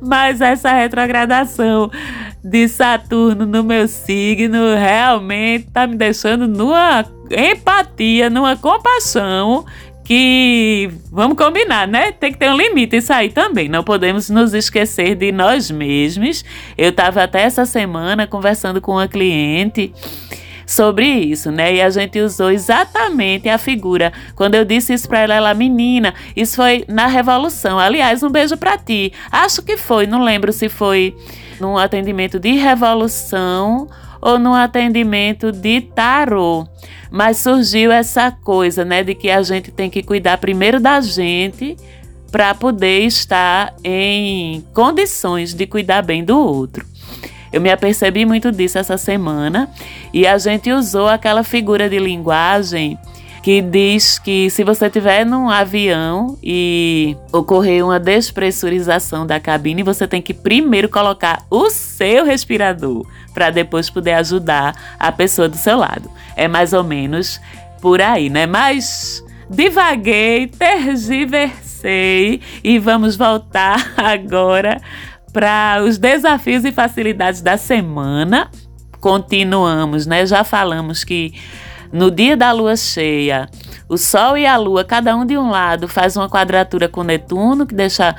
Mas 0.00 0.40
essa 0.40 0.72
retrogradação 0.72 1.90
de 2.44 2.66
Saturno 2.68 3.46
no 3.46 3.62
meu 3.62 3.86
signo 3.86 4.74
realmente 4.74 5.68
tá 5.72 5.86
me 5.86 5.96
deixando 5.96 6.48
numa 6.48 7.04
empatia, 7.30 8.28
numa 8.28 8.56
compaixão 8.56 9.64
que 10.04 10.90
vamos 11.10 11.36
combinar, 11.36 11.86
né? 11.86 12.10
Tem 12.12 12.32
que 12.32 12.38
ter 12.38 12.50
um 12.50 12.56
limite 12.56 12.96
isso 12.96 13.12
aí 13.12 13.30
também. 13.30 13.68
Não 13.68 13.84
podemos 13.84 14.28
nos 14.28 14.52
esquecer 14.52 15.14
de 15.14 15.30
nós 15.30 15.70
mesmos. 15.70 16.44
Eu 16.76 16.90
estava 16.90 17.22
até 17.22 17.42
essa 17.42 17.64
semana 17.64 18.26
conversando 18.26 18.80
com 18.80 18.92
uma 18.92 19.06
cliente 19.06 19.92
sobre 20.66 21.06
isso, 21.06 21.50
né? 21.52 21.74
E 21.76 21.80
a 21.80 21.90
gente 21.90 22.18
usou 22.20 22.50
exatamente 22.50 23.48
a 23.48 23.58
figura. 23.58 24.12
Quando 24.34 24.54
eu 24.56 24.64
disse 24.64 24.92
isso 24.92 25.08
para 25.08 25.20
ela, 25.20 25.34
ela, 25.34 25.54
menina, 25.54 26.14
isso 26.34 26.56
foi 26.56 26.84
na 26.88 27.06
Revolução. 27.06 27.78
Aliás, 27.78 28.22
um 28.22 28.30
beijo 28.30 28.56
para 28.56 28.76
ti. 28.76 29.12
Acho 29.30 29.62
que 29.62 29.76
foi, 29.76 30.06
não 30.06 30.22
lembro 30.22 30.52
se 30.52 30.68
foi 30.68 31.14
num 31.62 31.78
atendimento 31.78 32.40
de 32.40 32.50
Revolução 32.56 33.86
ou 34.20 34.36
num 34.36 34.52
atendimento 34.52 35.52
de 35.52 35.80
tarô. 35.80 36.66
Mas 37.08 37.36
surgiu 37.38 37.92
essa 37.92 38.32
coisa, 38.32 38.84
né, 38.84 39.04
de 39.04 39.14
que 39.14 39.30
a 39.30 39.42
gente 39.44 39.70
tem 39.70 39.88
que 39.88 40.02
cuidar 40.02 40.38
primeiro 40.38 40.80
da 40.80 41.00
gente 41.00 41.76
para 42.32 42.52
poder 42.52 43.00
estar 43.02 43.74
em 43.84 44.64
condições 44.74 45.54
de 45.54 45.64
cuidar 45.64 46.02
bem 46.02 46.24
do 46.24 46.36
outro. 46.36 46.84
Eu 47.52 47.60
me 47.60 47.70
apercebi 47.70 48.24
muito 48.24 48.50
disso 48.50 48.78
essa 48.78 48.96
semana 48.96 49.70
e 50.12 50.26
a 50.26 50.38
gente 50.38 50.72
usou 50.72 51.06
aquela 51.06 51.44
figura 51.44 51.88
de 51.88 51.98
linguagem 51.98 52.98
que 53.42 53.60
diz 53.60 54.20
que 54.20 54.48
se 54.50 54.62
você 54.62 54.86
estiver 54.86 55.26
num 55.26 55.50
avião 55.50 56.38
e 56.40 57.16
ocorrer 57.32 57.84
uma 57.84 57.98
despressurização 57.98 59.26
da 59.26 59.40
cabine, 59.40 59.82
você 59.82 60.06
tem 60.06 60.22
que 60.22 60.32
primeiro 60.32 60.88
colocar 60.88 61.44
o 61.50 61.68
seu 61.68 62.24
respirador 62.24 63.04
para 63.34 63.50
depois 63.50 63.90
poder 63.90 64.12
ajudar 64.12 64.96
a 64.96 65.10
pessoa 65.10 65.48
do 65.48 65.56
seu 65.56 65.76
lado. 65.76 66.08
É 66.36 66.46
mais 66.46 66.72
ou 66.72 66.84
menos 66.84 67.40
por 67.80 68.00
aí, 68.00 68.30
né? 68.30 68.46
Mas 68.46 69.24
divaguei, 69.50 70.46
tergiversei 70.46 72.40
e 72.62 72.78
vamos 72.78 73.16
voltar 73.16 73.92
agora 73.98 74.80
para 75.32 75.82
os 75.82 75.98
desafios 75.98 76.64
e 76.64 76.70
facilidades 76.70 77.40
da 77.40 77.56
semana. 77.56 78.48
Continuamos, 79.00 80.06
né? 80.06 80.24
Já 80.24 80.44
falamos 80.44 81.02
que 81.02 81.34
no 81.92 82.10
dia 82.10 82.36
da 82.36 82.50
lua 82.52 82.74
cheia, 82.74 83.48
o 83.88 83.98
Sol 83.98 84.38
e 84.38 84.46
a 84.46 84.56
Lua, 84.56 84.84
cada 84.84 85.14
um 85.14 85.26
de 85.26 85.36
um 85.36 85.50
lado, 85.50 85.86
faz 85.86 86.16
uma 86.16 86.28
quadratura 86.28 86.88
com 86.88 87.02
Netuno, 87.02 87.66
que 87.66 87.74
deixa 87.74 88.16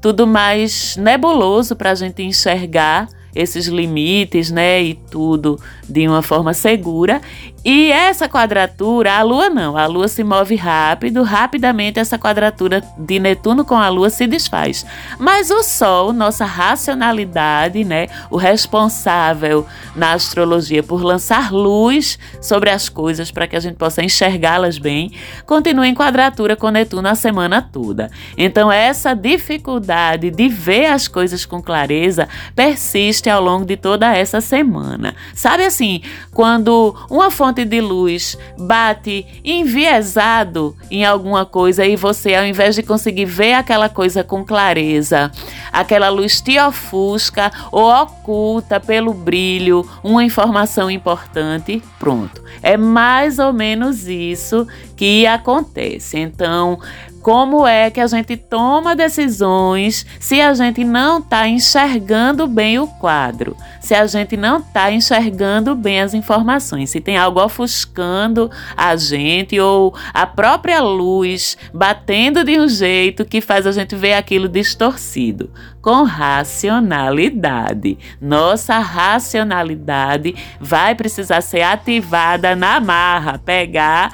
tudo 0.00 0.26
mais 0.26 0.96
nebuloso 0.96 1.76
para 1.76 1.92
a 1.92 1.94
gente 1.94 2.22
enxergar 2.22 3.08
esses 3.34 3.66
limites, 3.66 4.50
né, 4.50 4.82
e 4.82 4.94
tudo 4.94 5.58
de 5.88 6.06
uma 6.06 6.22
forma 6.22 6.54
segura. 6.54 7.20
E 7.64 7.92
essa 7.92 8.28
quadratura, 8.28 9.12
a 9.14 9.22
Lua 9.22 9.48
não, 9.48 9.76
a 9.76 9.86
Lua 9.86 10.08
se 10.08 10.24
move 10.24 10.56
rápido, 10.56 11.22
rapidamente 11.22 12.00
essa 12.00 12.18
quadratura 12.18 12.82
de 12.98 13.20
Netuno 13.20 13.64
com 13.64 13.76
a 13.76 13.88
Lua 13.88 14.10
se 14.10 14.26
desfaz. 14.26 14.84
Mas 15.18 15.50
o 15.50 15.62
Sol, 15.62 16.12
nossa 16.12 16.44
racionalidade, 16.44 17.84
né, 17.84 18.08
o 18.30 18.36
responsável 18.36 19.64
na 19.94 20.12
astrologia 20.12 20.82
por 20.82 21.02
lançar 21.02 21.52
luz 21.52 22.18
sobre 22.40 22.70
as 22.70 22.88
coisas 22.88 23.30
para 23.30 23.46
que 23.46 23.54
a 23.54 23.60
gente 23.60 23.76
possa 23.76 24.02
enxergá-las 24.02 24.78
bem, 24.78 25.12
continua 25.46 25.86
em 25.86 25.94
quadratura 25.94 26.56
com 26.56 26.68
Netuno 26.70 27.08
a 27.08 27.14
semana 27.14 27.62
toda. 27.62 28.10
Então 28.36 28.72
essa 28.72 29.14
dificuldade 29.14 30.30
de 30.30 30.48
ver 30.48 30.86
as 30.86 31.06
coisas 31.06 31.44
com 31.44 31.62
clareza 31.62 32.28
persiste 32.56 33.21
ao 33.30 33.42
longo 33.42 33.64
de 33.64 33.76
toda 33.76 34.14
essa 34.16 34.40
semana. 34.40 35.14
Sabe 35.34 35.64
assim, 35.64 36.02
quando 36.32 36.94
uma 37.10 37.30
fonte 37.30 37.64
de 37.64 37.80
luz 37.80 38.38
bate 38.58 39.26
enviesado 39.44 40.76
em 40.90 41.04
alguma 41.04 41.44
coisa 41.44 41.84
e 41.84 41.96
você, 41.96 42.34
ao 42.34 42.44
invés 42.44 42.74
de 42.74 42.82
conseguir 42.82 43.24
ver 43.24 43.54
aquela 43.54 43.88
coisa 43.88 44.22
com 44.22 44.44
clareza, 44.44 45.30
aquela 45.72 46.08
luz 46.08 46.40
te 46.40 46.58
ofusca 46.58 47.50
ou 47.70 47.90
oculta 47.90 48.78
pelo 48.78 49.12
brilho 49.14 49.88
uma 50.02 50.24
informação 50.24 50.90
importante, 50.90 51.82
pronto. 51.98 52.42
É 52.62 52.76
mais 52.76 53.38
ou 53.38 53.52
menos 53.52 54.06
isso 54.06 54.66
que 54.96 55.26
acontece. 55.26 56.18
Então, 56.18 56.78
como 57.22 57.66
é 57.66 57.88
que 57.88 58.00
a 58.00 58.06
gente 58.06 58.36
toma 58.36 58.96
decisões 58.96 60.04
se 60.18 60.40
a 60.40 60.52
gente 60.54 60.82
não 60.82 61.20
está 61.20 61.46
enxergando 61.46 62.48
bem 62.48 62.80
o 62.80 62.86
quadro, 62.86 63.56
se 63.80 63.94
a 63.94 64.04
gente 64.06 64.36
não 64.36 64.58
está 64.58 64.90
enxergando 64.90 65.76
bem 65.76 66.00
as 66.00 66.14
informações, 66.14 66.90
se 66.90 67.00
tem 67.00 67.16
algo 67.16 67.42
ofuscando 67.42 68.50
a 68.76 68.96
gente 68.96 69.58
ou 69.60 69.94
a 70.12 70.26
própria 70.26 70.80
luz 70.80 71.56
batendo 71.72 72.44
de 72.44 72.58
um 72.58 72.68
jeito 72.68 73.24
que 73.24 73.40
faz 73.40 73.66
a 73.66 73.72
gente 73.72 73.94
ver 73.94 74.14
aquilo 74.14 74.48
distorcido. 74.48 75.50
Com 75.80 76.04
racionalidade. 76.04 77.98
Nossa 78.20 78.78
racionalidade 78.78 80.34
vai 80.60 80.94
precisar 80.94 81.40
ser 81.40 81.62
ativada 81.62 82.54
na 82.54 82.78
marra, 82.80 83.38
pegar 83.38 84.12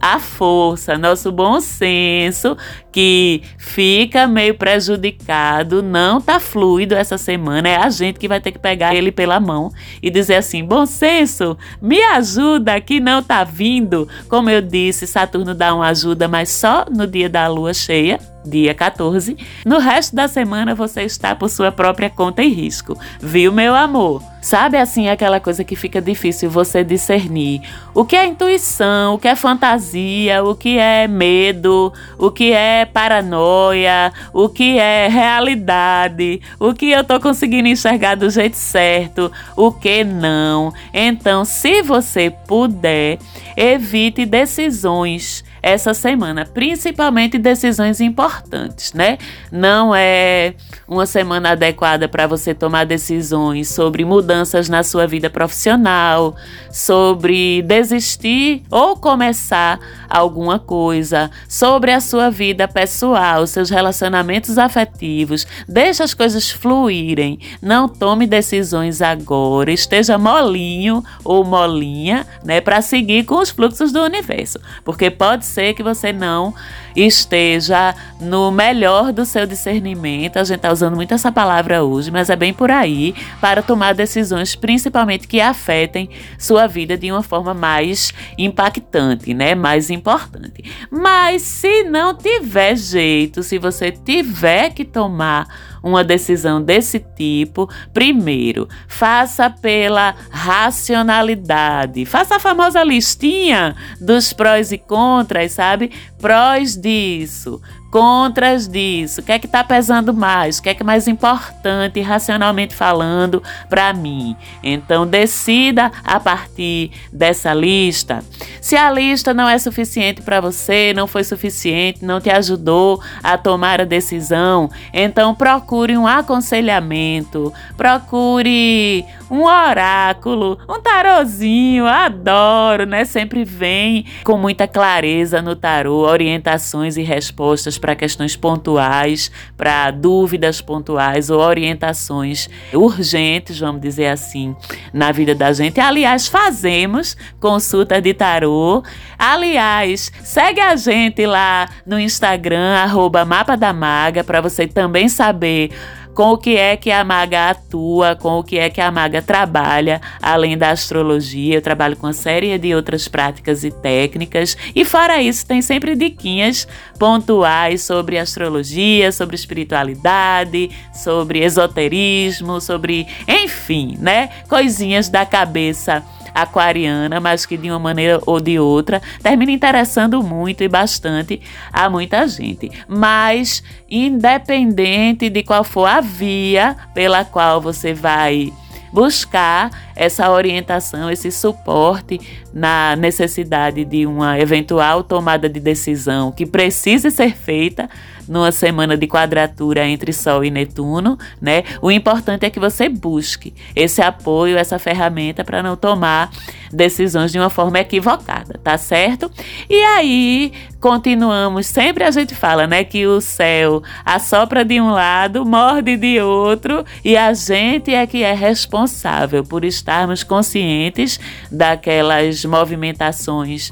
a 0.00 0.18
força, 0.18 0.96
nosso 0.96 1.32
bom 1.32 1.60
senso, 1.60 2.56
que 2.92 3.42
fica 3.58 4.26
meio 4.26 4.54
prejudicado, 4.54 5.82
não 5.82 6.20
tá 6.20 6.40
fluido 6.40 6.94
essa 6.94 7.18
semana, 7.18 7.68
é 7.68 7.76
a 7.76 7.90
gente 7.90 8.18
que 8.18 8.28
vai 8.28 8.40
ter 8.40 8.52
que 8.52 8.58
pegar 8.58 8.94
ele 8.94 9.12
pela 9.12 9.40
mão 9.40 9.70
e 10.02 10.10
dizer 10.10 10.36
assim: 10.36 10.64
bom 10.64 10.86
senso, 10.86 11.56
me 11.80 12.02
ajuda 12.02 12.80
que 12.80 13.00
não 13.00 13.22
tá 13.22 13.44
vindo. 13.44 14.08
Como 14.28 14.50
eu 14.50 14.62
disse, 14.62 15.06
Saturno 15.06 15.54
dá 15.54 15.74
uma 15.74 15.88
ajuda, 15.88 16.28
mas 16.28 16.48
só 16.48 16.86
no 16.90 17.06
dia 17.06 17.28
da 17.28 17.46
lua 17.48 17.74
cheia 17.74 18.18
dia 18.44 18.74
14. 18.74 19.36
No 19.64 19.78
resto 19.78 20.16
da 20.16 20.26
semana 20.26 20.74
você 20.74 21.02
está 21.02 21.34
por 21.34 21.50
sua 21.50 21.70
própria 21.70 22.08
conta 22.08 22.42
e 22.42 22.48
risco. 22.48 22.98
Viu, 23.20 23.52
meu 23.52 23.74
amor? 23.74 24.22
Sabe 24.48 24.78
assim 24.78 25.10
aquela 25.10 25.38
coisa 25.40 25.62
que 25.62 25.76
fica 25.76 26.00
difícil 26.00 26.48
você 26.48 26.82
discernir 26.82 27.60
o 27.94 28.02
que 28.02 28.16
é 28.16 28.24
intuição, 28.24 29.12
o 29.12 29.18
que 29.18 29.28
é 29.28 29.36
fantasia, 29.36 30.42
o 30.42 30.54
que 30.54 30.78
é 30.78 31.06
medo, 31.06 31.92
o 32.16 32.30
que 32.30 32.50
é 32.50 32.86
paranoia, 32.86 34.10
o 34.32 34.48
que 34.48 34.78
é 34.78 35.06
realidade, 35.06 36.40
o 36.58 36.72
que 36.72 36.90
eu 36.90 37.04
tô 37.04 37.20
conseguindo 37.20 37.68
enxergar 37.68 38.14
do 38.14 38.30
jeito 38.30 38.56
certo, 38.56 39.30
o 39.54 39.70
que 39.70 40.02
não. 40.02 40.72
Então, 40.94 41.44
se 41.44 41.82
você 41.82 42.30
puder, 42.30 43.18
evite 43.54 44.24
decisões 44.24 45.44
essa 45.62 45.94
semana, 45.94 46.44
principalmente 46.44 47.38
decisões 47.38 48.00
importantes, 48.00 48.92
né? 48.92 49.18
Não 49.50 49.94
é 49.94 50.54
uma 50.86 51.06
semana 51.06 51.50
adequada 51.50 52.08
para 52.08 52.26
você 52.26 52.54
tomar 52.54 52.84
decisões 52.84 53.68
sobre 53.68 54.04
mudanças 54.04 54.68
na 54.68 54.82
sua 54.82 55.06
vida 55.06 55.28
profissional, 55.28 56.34
sobre 56.72 57.62
desistir 57.62 58.62
ou 58.70 58.96
começar 58.96 59.78
alguma 60.08 60.58
coisa, 60.58 61.30
sobre 61.48 61.92
a 61.92 62.00
sua 62.00 62.30
vida 62.30 62.66
pessoal, 62.66 63.46
seus 63.46 63.68
relacionamentos 63.68 64.56
afetivos. 64.56 65.46
Deixe 65.68 66.02
as 66.02 66.14
coisas 66.14 66.50
fluírem. 66.50 67.38
Não 67.60 67.88
tome 67.88 68.26
decisões 68.26 69.02
agora. 69.02 69.70
Esteja 69.70 70.16
molinho 70.16 71.04
ou 71.24 71.44
molinha, 71.44 72.26
né, 72.44 72.60
para 72.60 72.80
seguir 72.80 73.24
com 73.24 73.36
os 73.36 73.50
fluxos 73.50 73.92
do 73.92 74.02
universo, 74.02 74.58
porque 74.84 75.10
pode 75.10 75.44
ser 75.48 75.74
que 75.74 75.82
você 75.82 76.12
não 76.12 76.54
esteja 76.94 77.94
no 78.20 78.50
melhor 78.50 79.12
do 79.12 79.24
seu 79.24 79.46
discernimento. 79.46 80.38
A 80.38 80.44
gente 80.44 80.56
está 80.56 80.72
usando 80.72 80.94
muito 80.94 81.14
essa 81.14 81.32
palavra 81.32 81.82
hoje, 81.82 82.10
mas 82.10 82.30
é 82.30 82.36
bem 82.36 82.52
por 82.52 82.70
aí 82.70 83.14
para 83.40 83.62
tomar 83.62 83.94
decisões, 83.94 84.54
principalmente 84.54 85.26
que 85.26 85.40
afetem 85.40 86.10
sua 86.38 86.66
vida 86.66 86.96
de 86.96 87.10
uma 87.10 87.22
forma 87.22 87.54
mais 87.54 88.12
impactante, 88.36 89.32
né? 89.34 89.54
Mais 89.54 89.90
importante. 89.90 90.64
Mas 90.90 91.42
se 91.42 91.84
não 91.84 92.14
tiver 92.14 92.76
jeito, 92.76 93.42
se 93.42 93.58
você 93.58 93.90
tiver 93.90 94.70
que 94.70 94.84
tomar 94.84 95.46
uma 95.88 96.04
decisão 96.04 96.62
desse 96.62 97.00
tipo, 97.00 97.68
primeiro, 97.92 98.68
faça 98.86 99.50
pela 99.50 100.14
racionalidade. 100.30 102.04
Faça 102.04 102.36
a 102.36 102.40
famosa 102.40 102.82
listinha 102.84 103.74
dos 104.00 104.32
prós 104.32 104.70
e 104.72 104.78
contras, 104.78 105.52
sabe? 105.52 105.90
Prós 106.18 106.76
disso, 106.76 107.60
contras 107.90 108.68
disso, 108.68 109.20
o 109.20 109.24
que 109.24 109.32
é 109.32 109.38
que 109.38 109.46
está 109.46 109.64
pesando 109.64 110.12
mais, 110.12 110.58
o 110.58 110.62
que 110.62 110.68
é 110.68 110.74
que 110.74 110.82
é 110.82 110.86
mais 110.86 111.08
importante, 111.08 112.00
racionalmente 112.00 112.74
falando, 112.74 113.42
para 113.68 113.92
mim. 113.92 114.36
Então, 114.62 115.06
decida 115.06 115.90
a 116.04 116.20
partir 116.20 116.90
dessa 117.12 117.54
lista. 117.54 118.22
Se 118.60 118.76
a 118.76 118.90
lista 118.90 119.32
não 119.32 119.48
é 119.48 119.58
suficiente 119.58 120.22
para 120.22 120.40
você, 120.40 120.92
não 120.94 121.06
foi 121.06 121.24
suficiente, 121.24 122.04
não 122.04 122.20
te 122.20 122.30
ajudou 122.30 123.02
a 123.22 123.38
tomar 123.38 123.80
a 123.80 123.84
decisão, 123.84 124.70
então 124.92 125.34
procure 125.34 125.96
um 125.96 126.06
aconselhamento, 126.06 127.52
procure 127.76 129.04
um 129.30 129.44
oráculo, 129.44 130.58
um 130.68 130.80
tarozinho, 130.80 131.86
adoro, 131.86 132.86
né? 132.86 133.04
Sempre 133.04 133.44
vem 133.44 134.04
com 134.24 134.38
muita 134.38 134.66
clareza 134.66 135.42
no 135.42 135.54
tarô, 135.54 136.00
orientações 136.00 136.96
e 136.96 137.02
respostas 137.02 137.78
para 137.78 137.94
questões 137.94 138.36
pontuais, 138.36 139.30
para 139.56 139.90
dúvidas 139.90 140.60
pontuais 140.60 141.30
ou 141.30 141.40
orientações 141.40 142.48
urgentes, 142.72 143.58
vamos 143.58 143.80
dizer 143.80 144.06
assim, 144.06 144.56
na 144.92 145.12
vida 145.12 145.34
da 145.34 145.52
gente. 145.52 145.80
Aliás, 145.80 146.26
fazemos 146.26 147.16
consulta 147.40 148.00
de 148.00 148.14
tarô. 148.14 148.82
Aliás, 149.18 150.12
segue 150.22 150.60
a 150.60 150.74
gente 150.76 151.26
lá 151.26 151.68
no 151.86 151.98
Instagram, 151.98 152.74
arroba 152.76 153.24
Mapa 153.24 153.56
da 153.56 153.72
Maga, 153.72 154.24
para 154.24 154.40
você 154.40 154.66
também 154.66 155.08
saber 155.08 155.70
com 156.18 156.32
o 156.32 156.36
que 156.36 156.56
é 156.56 156.76
que 156.76 156.90
a 156.90 157.04
maga 157.04 157.50
atua, 157.50 158.16
com 158.16 158.40
o 158.40 158.42
que 158.42 158.58
é 158.58 158.68
que 158.68 158.80
a 158.80 158.90
maga 158.90 159.22
trabalha, 159.22 160.00
além 160.20 160.58
da 160.58 160.70
astrologia. 160.70 161.54
Eu 161.54 161.62
trabalho 161.62 161.96
com 161.96 162.08
uma 162.08 162.12
série 162.12 162.58
de 162.58 162.74
outras 162.74 163.06
práticas 163.06 163.62
e 163.62 163.70
técnicas. 163.70 164.56
E 164.74 164.84
fora 164.84 165.22
isso, 165.22 165.46
tem 165.46 165.62
sempre 165.62 165.94
diquinhas 165.94 166.66
pontuais 166.98 167.82
sobre 167.82 168.18
astrologia, 168.18 169.12
sobre 169.12 169.36
espiritualidade, 169.36 170.70
sobre 170.92 171.44
esoterismo, 171.44 172.60
sobre, 172.60 173.06
enfim, 173.28 173.96
né? 174.00 174.28
Coisinhas 174.48 175.08
da 175.08 175.24
cabeça 175.24 176.02
aquariana, 176.42 177.20
mas 177.20 177.46
que 177.46 177.56
de 177.56 177.70
uma 177.70 177.78
maneira 177.78 178.20
ou 178.26 178.40
de 178.40 178.58
outra 178.58 179.00
termina 179.22 179.52
interessando 179.52 180.22
muito 180.22 180.62
e 180.62 180.68
bastante 180.68 181.40
a 181.72 181.88
muita 181.88 182.26
gente. 182.26 182.70
Mas, 182.86 183.62
independente 183.90 185.28
de 185.28 185.42
qual 185.42 185.64
for 185.64 185.86
a 185.86 186.00
via 186.00 186.76
pela 186.94 187.24
qual 187.24 187.60
você 187.60 187.92
vai 187.92 188.52
buscar 188.92 189.70
essa 189.94 190.30
orientação, 190.30 191.10
esse 191.10 191.30
suporte 191.30 192.20
na 192.52 192.96
necessidade 192.96 193.84
de 193.84 194.06
uma 194.06 194.38
eventual 194.38 195.02
tomada 195.02 195.48
de 195.48 195.60
decisão 195.60 196.32
que 196.32 196.46
precise 196.46 197.10
ser 197.10 197.36
feita 197.36 197.88
numa 198.28 198.52
semana 198.52 198.96
de 198.96 199.06
quadratura 199.06 199.86
entre 199.86 200.12
Sol 200.12 200.44
e 200.44 200.50
Netuno, 200.50 201.18
né? 201.40 201.64
O 201.80 201.90
importante 201.90 202.44
é 202.44 202.50
que 202.50 202.60
você 202.60 202.88
busque 202.88 203.54
esse 203.74 204.02
apoio, 204.02 204.58
essa 204.58 204.78
ferramenta 204.78 205.44
para 205.44 205.62
não 205.62 205.76
tomar 205.76 206.30
decisões 206.72 207.32
de 207.32 207.38
uma 207.38 207.50
forma 207.50 207.78
equivocada, 207.78 208.60
tá 208.62 208.76
certo? 208.76 209.30
E 209.68 209.82
aí, 209.82 210.52
continuamos, 210.80 211.66
sempre 211.66 212.04
a 212.04 212.10
gente 212.10 212.34
fala, 212.34 212.66
né, 212.66 212.84
que 212.84 213.06
o 213.06 213.20
céu 213.20 213.82
assopra 214.04 214.64
de 214.64 214.80
um 214.80 214.90
lado, 214.90 215.44
morde 215.44 215.96
de 215.96 216.20
outro, 216.20 216.84
e 217.04 217.16
a 217.16 217.32
gente 217.32 217.94
é 217.94 218.06
que 218.06 218.22
é 218.22 218.34
responsável 218.34 219.42
por 219.44 219.64
estarmos 219.64 220.22
conscientes 220.22 221.18
daquelas 221.50 222.44
movimentações 222.44 223.70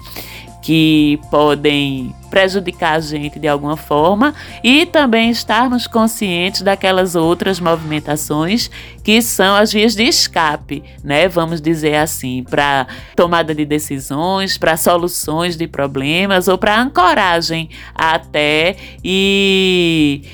que 0.66 1.20
podem 1.30 2.12
prejudicar 2.28 2.94
a 2.94 3.00
gente 3.00 3.38
de 3.38 3.46
alguma 3.46 3.76
forma 3.76 4.34
e 4.64 4.84
também 4.84 5.30
estarmos 5.30 5.86
conscientes 5.86 6.60
daquelas 6.60 7.14
outras 7.14 7.60
movimentações 7.60 8.68
que 9.04 9.22
são 9.22 9.54
as 9.54 9.72
vias 9.72 9.94
de 9.94 10.02
escape, 10.02 10.82
né? 11.04 11.28
Vamos 11.28 11.60
dizer 11.60 11.94
assim, 11.94 12.42
para 12.42 12.88
tomada 13.14 13.54
de 13.54 13.64
decisões, 13.64 14.58
para 14.58 14.76
soluções 14.76 15.56
de 15.56 15.68
problemas 15.68 16.48
ou 16.48 16.58
para 16.58 16.82
ancoragem 16.82 17.70
até 17.94 18.74
e 19.04 20.24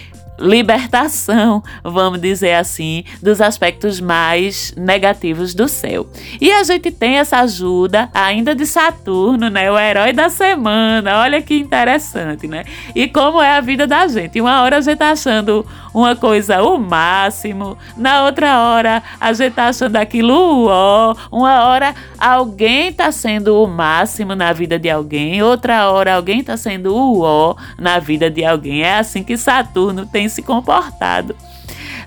libertação, 0.43 1.63
vamos 1.85 2.21
dizer 2.21 2.55
assim, 2.55 3.05
dos 3.23 3.41
aspectos 3.41 4.01
mais 4.01 4.75
negativos 4.77 5.55
do 5.55 5.69
céu. 5.69 6.07
E 6.41 6.51
a 6.51 6.63
gente 6.65 6.91
tem 6.91 7.19
essa 7.19 7.39
ajuda 7.39 8.11
ainda 8.13 8.55
de 8.55 8.67
Saturno, 8.67 9.49
né? 9.49 9.71
O 9.71 9.79
herói 9.79 10.13
da 10.13 10.29
semana. 10.29 11.21
Olha 11.21 11.41
que 11.41 11.57
interessante, 11.57 12.49
né? 12.49 12.65
E 12.95 13.07
como 13.07 13.41
é 13.41 13.57
a 13.57 13.61
vida 13.61 13.87
da 13.87 14.07
gente. 14.09 14.41
Uma 14.41 14.63
hora 14.63 14.79
a 14.79 14.81
gente 14.81 14.99
tá 14.99 15.13
achando 15.13 15.65
uma 15.95 16.17
coisa 16.17 16.63
o 16.63 16.79
máximo, 16.79 17.77
na 17.97 18.25
outra 18.25 18.59
hora 18.59 19.03
a 19.21 19.33
gente 19.33 19.55
tá 19.55 19.69
achando 19.69 19.97
aquilo 19.97 20.33
o 20.33 20.67
ó, 20.69 21.15
uma 21.31 21.67
hora 21.67 21.95
alguém 22.19 22.93
tá 22.93 23.13
sendo 23.13 23.63
o 23.63 23.67
máximo 23.67 24.35
na 24.35 24.53
vida 24.53 24.79
de 24.79 24.89
alguém, 24.89 25.43
outra 25.43 25.91
hora 25.91 26.15
alguém 26.15 26.43
tá 26.43 26.57
sendo 26.57 26.95
o 26.95 27.21
ó 27.21 27.55
na 27.79 27.99
vida 27.99 28.31
de 28.31 28.45
alguém. 28.45 28.83
É 28.83 28.99
assim 28.99 29.23
que 29.23 29.37
Saturno 29.37 30.07
tem 30.07 30.29
se 30.33 30.43
comportado 30.43 31.37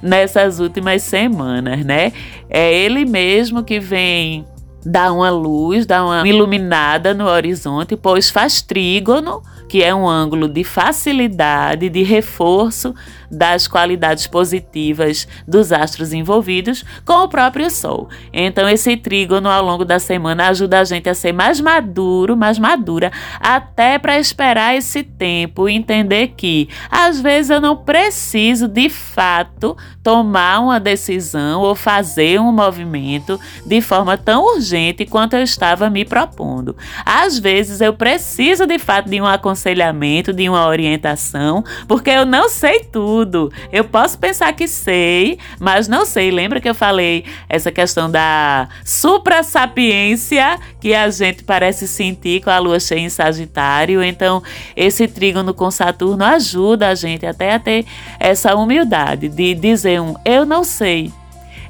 nessas 0.02 0.60
últimas 0.60 1.02
semanas, 1.04 1.86
né? 1.86 2.12
É 2.50 2.74
ele 2.74 3.06
mesmo 3.06 3.64
que 3.64 3.80
vem 3.80 4.46
dar 4.86 5.12
uma 5.12 5.32
luz, 5.32 5.86
dar 5.86 6.06
uma 6.06 6.28
iluminada 6.28 7.14
no 7.14 7.26
horizonte, 7.26 7.96
pois 7.96 8.30
faz 8.30 8.62
trígono, 8.62 9.42
que 9.68 9.84
é 9.84 9.94
um 9.96 10.08
ângulo 10.08 10.48
de 10.48 10.64
facilidade, 10.64 11.90
de 11.90 12.04
reforço 12.04 12.94
das 13.36 13.67
qualidades 13.67 14.26
positivas 14.26 15.28
dos 15.48 15.71
astros 15.71 16.13
envolvidos 16.13 16.84
com 17.06 17.24
o 17.24 17.28
próprio 17.28 17.69
Sol. 17.69 18.10
Então, 18.34 18.67
esse 18.67 18.95
trígono 18.98 19.50
ao 19.50 19.63
longo 19.63 19.86
da 19.86 20.00
semana 20.00 20.48
ajuda 20.48 20.80
a 20.80 20.84
gente 20.84 21.10
a 21.10 21.13
ser 21.13 21.34
mais 21.34 21.60
maduro, 21.60 22.36
mais 22.36 22.58
madura, 22.58 23.12
até 23.39 24.00
para 24.00 24.17
esperar 24.17 24.76
esse 24.76 25.04
tempo 25.04 25.67
e 25.67 25.76
entender 25.76 26.30
que 26.38 26.69
às 26.89 27.19
vezes 27.19 27.50
eu 27.50 27.62
não 27.62 27.76
preciso 27.76 28.67
de 28.67 28.89
fato 28.89 29.76
tomar 30.02 30.60
uma 30.60 30.80
decisão 30.80 31.62
ou 31.62 31.76
fazer 31.76 32.39
um 32.39 32.52
movimento 32.52 33.39
de 33.65 33.82
forma 33.82 34.17
tão 34.17 34.43
urgente 34.56 35.06
quanto 35.06 35.36
eu 35.36 35.43
estava 35.43 35.89
me 35.89 36.06
propondo. 36.06 36.76
Às 37.06 37.38
vezes 37.38 37.82
eu 37.82 37.93
preciso 37.93 38.65
de 38.65 38.80
fato 38.80 39.10
de 39.10 39.19
um 39.19 39.26
aconselhamento, 39.26 40.32
de 40.32 40.48
uma 40.48 40.67
orientação, 40.67 41.63
porque 41.88 42.10
eu 42.10 42.26
não 42.26 42.50
sei 42.50 42.80
tudo 42.80 43.25
tudo. 43.26 43.52
Eu 43.72 43.84
posso 43.84 44.18
pensar 44.18 44.54
que 44.54 44.68
sei, 44.68 45.40
mas 45.60 45.88
não 45.88 46.06
sei. 46.06 46.32
Lembra 46.32 46.62
que 46.62 46.70
eu 46.70 46.76
falei 46.76 47.26
essa 47.50 47.72
questão 47.72 48.10
da 48.10 48.70
supra-sapiência 48.86 50.60
que 50.80 50.94
a 50.94 51.10
gente 51.10 51.44
parece 51.44 51.88
sentir 51.88 52.42
com 52.44 52.50
a 52.50 52.60
lua 52.60 52.80
cheia 52.80 53.00
em 53.00 53.10
Sagitário? 53.10 54.04
Então, 54.04 54.44
esse 54.76 55.08
trígono 55.08 55.54
com 55.54 55.70
Saturno 55.72 56.24
ajuda 56.24 56.90
a 56.90 56.96
gente 56.96 57.26
até 57.26 57.54
a 57.54 57.60
ter 57.60 57.86
essa 58.20 58.56
humildade 58.56 59.28
de 59.28 59.54
dizer 59.56 60.00
um 60.00 60.16
eu 60.24 60.46
não 60.46 60.64
sei. 60.64 61.12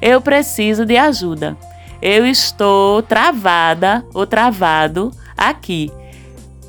Eu 0.02 0.22
preciso 0.22 0.86
de 0.86 0.98
ajuda. 0.98 1.58
Eu 2.02 2.28
estou 2.28 3.02
travada 3.02 4.06
ou 4.14 4.28
travado 4.28 5.12
aqui. 5.38 5.90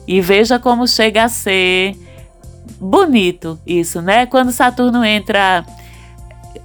E 0.06 0.20
veja 0.20 0.58
como 0.58 0.86
chega 0.86 1.24
a 1.24 1.28
ser 1.28 1.96
bonito 2.80 3.58
isso, 3.66 4.00
né? 4.00 4.26
Quando 4.26 4.52
Saturno 4.52 5.04
entra 5.04 5.64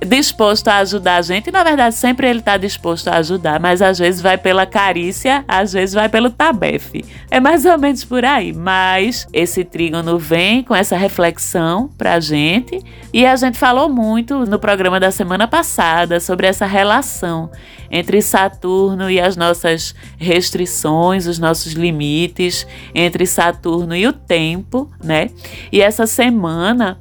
disposto 0.05 0.67
a 0.67 0.77
ajudar 0.77 1.17
a 1.17 1.21
gente, 1.21 1.47
e 1.47 1.51
na 1.51 1.63
verdade 1.63 1.95
sempre 1.95 2.27
ele 2.27 2.39
está 2.39 2.57
disposto 2.57 3.07
a 3.07 3.17
ajudar, 3.17 3.59
mas 3.59 3.81
às 3.81 3.99
vezes 3.99 4.19
vai 4.21 4.37
pela 4.37 4.65
carícia, 4.65 5.45
às 5.47 5.73
vezes 5.73 5.93
vai 5.93 6.09
pelo 6.09 6.29
tabefe. 6.29 7.05
É 7.29 7.39
mais 7.39 7.65
ou 7.65 7.77
menos 7.77 8.03
por 8.03 8.25
aí, 8.25 8.51
mas 8.51 9.27
esse 9.31 9.63
trígono 9.63 10.17
vem 10.17 10.63
com 10.63 10.75
essa 10.75 10.97
reflexão 10.97 11.89
pra 11.97 12.19
gente, 12.19 12.81
e 13.13 13.25
a 13.25 13.35
gente 13.35 13.57
falou 13.57 13.89
muito 13.89 14.45
no 14.45 14.57
programa 14.57 14.99
da 14.99 15.11
semana 15.11 15.47
passada 15.47 16.19
sobre 16.19 16.47
essa 16.47 16.65
relação 16.65 17.51
entre 17.91 18.21
Saturno 18.21 19.11
e 19.11 19.19
as 19.19 19.35
nossas 19.35 19.93
restrições, 20.17 21.27
os 21.27 21.37
nossos 21.37 21.73
limites, 21.73 22.65
entre 22.95 23.25
Saturno 23.25 23.95
e 23.95 24.07
o 24.07 24.13
tempo, 24.13 24.89
né? 25.03 25.29
E 25.71 25.81
essa 25.81 26.07
semana 26.07 26.97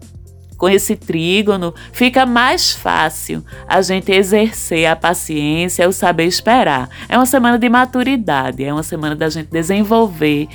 com 0.60 0.68
esse 0.68 0.94
trígono, 0.94 1.74
fica 1.90 2.26
mais 2.26 2.70
fácil 2.70 3.42
a 3.66 3.80
gente 3.80 4.12
exercer 4.12 4.84
a 4.84 4.94
paciência, 4.94 5.88
o 5.88 5.92
saber 5.92 6.26
esperar. 6.26 6.86
É 7.08 7.16
uma 7.16 7.24
semana 7.24 7.58
de 7.58 7.66
maturidade, 7.66 8.62
é 8.62 8.70
uma 8.70 8.82
semana 8.82 9.16
da 9.16 9.30
gente 9.30 9.48
desenvolver 9.50 10.48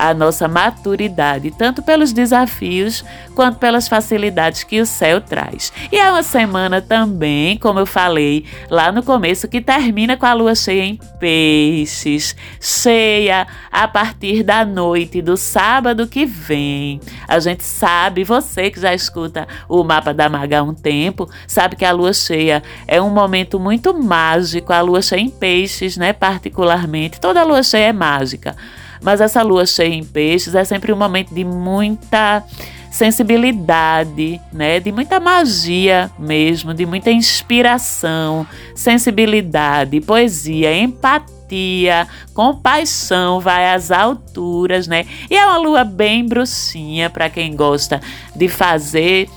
a 0.00 0.14
nossa 0.14 0.48
maturidade, 0.48 1.50
tanto 1.50 1.82
pelos 1.82 2.10
desafios 2.10 3.04
quanto 3.34 3.58
pelas 3.58 3.86
facilidades 3.86 4.64
que 4.64 4.80
o 4.80 4.86
céu 4.86 5.20
traz. 5.20 5.70
E 5.92 5.98
é 5.98 6.10
uma 6.10 6.22
semana 6.22 6.80
também, 6.80 7.58
como 7.58 7.78
eu 7.78 7.84
falei 7.84 8.46
lá 8.70 8.90
no 8.90 9.02
começo, 9.02 9.46
que 9.46 9.60
termina 9.60 10.16
com 10.16 10.24
a 10.24 10.32
lua 10.32 10.54
cheia 10.54 10.84
em 10.84 10.98
peixes, 11.18 12.34
cheia 12.58 13.46
a 13.70 13.86
partir 13.86 14.42
da 14.42 14.64
noite 14.64 15.20
do 15.20 15.36
sábado 15.36 16.06
que 16.06 16.24
vem. 16.24 16.98
A 17.28 17.38
gente 17.38 17.62
sabe, 17.62 18.24
você 18.24 18.70
que 18.70 18.80
já 18.80 18.94
escuta 18.94 19.46
o 19.68 19.84
mapa 19.84 20.14
da 20.14 20.30
Maga 20.30 20.60
há 20.60 20.62
um 20.62 20.72
tempo, 20.72 21.28
sabe 21.46 21.76
que 21.76 21.84
a 21.84 21.92
lua 21.92 22.14
cheia 22.14 22.62
é 22.88 23.02
um 23.02 23.10
momento 23.10 23.60
muito 23.60 23.92
mágico, 23.92 24.72
a 24.72 24.80
lua 24.80 25.02
cheia 25.02 25.20
em 25.20 25.28
peixes, 25.28 25.98
né, 25.98 26.14
particularmente. 26.14 27.20
Toda 27.20 27.44
lua 27.44 27.62
cheia 27.62 27.88
é 27.88 27.92
mágica. 27.92 28.56
Mas 29.02 29.20
essa 29.20 29.42
lua 29.42 29.66
cheia 29.66 29.94
em 29.94 30.04
peixes 30.04 30.54
é 30.54 30.64
sempre 30.64 30.92
um 30.92 30.96
momento 30.96 31.34
de 31.34 31.44
muita 31.44 32.44
sensibilidade, 32.90 34.40
né? 34.52 34.80
De 34.80 34.90
muita 34.90 35.20
magia 35.20 36.10
mesmo, 36.18 36.74
de 36.74 36.84
muita 36.84 37.10
inspiração, 37.10 38.46
sensibilidade, 38.74 40.00
poesia, 40.00 40.76
empatia, 40.76 42.06
compaixão, 42.34 43.40
vai 43.40 43.72
às 43.72 43.90
alturas, 43.90 44.86
né? 44.86 45.06
E 45.30 45.36
é 45.36 45.46
uma 45.46 45.56
lua 45.56 45.84
bem 45.84 46.26
bruxinha 46.26 47.08
para 47.08 47.30
quem 47.30 47.54
gosta 47.54 48.00
de 48.34 48.48
fazer 48.48 49.28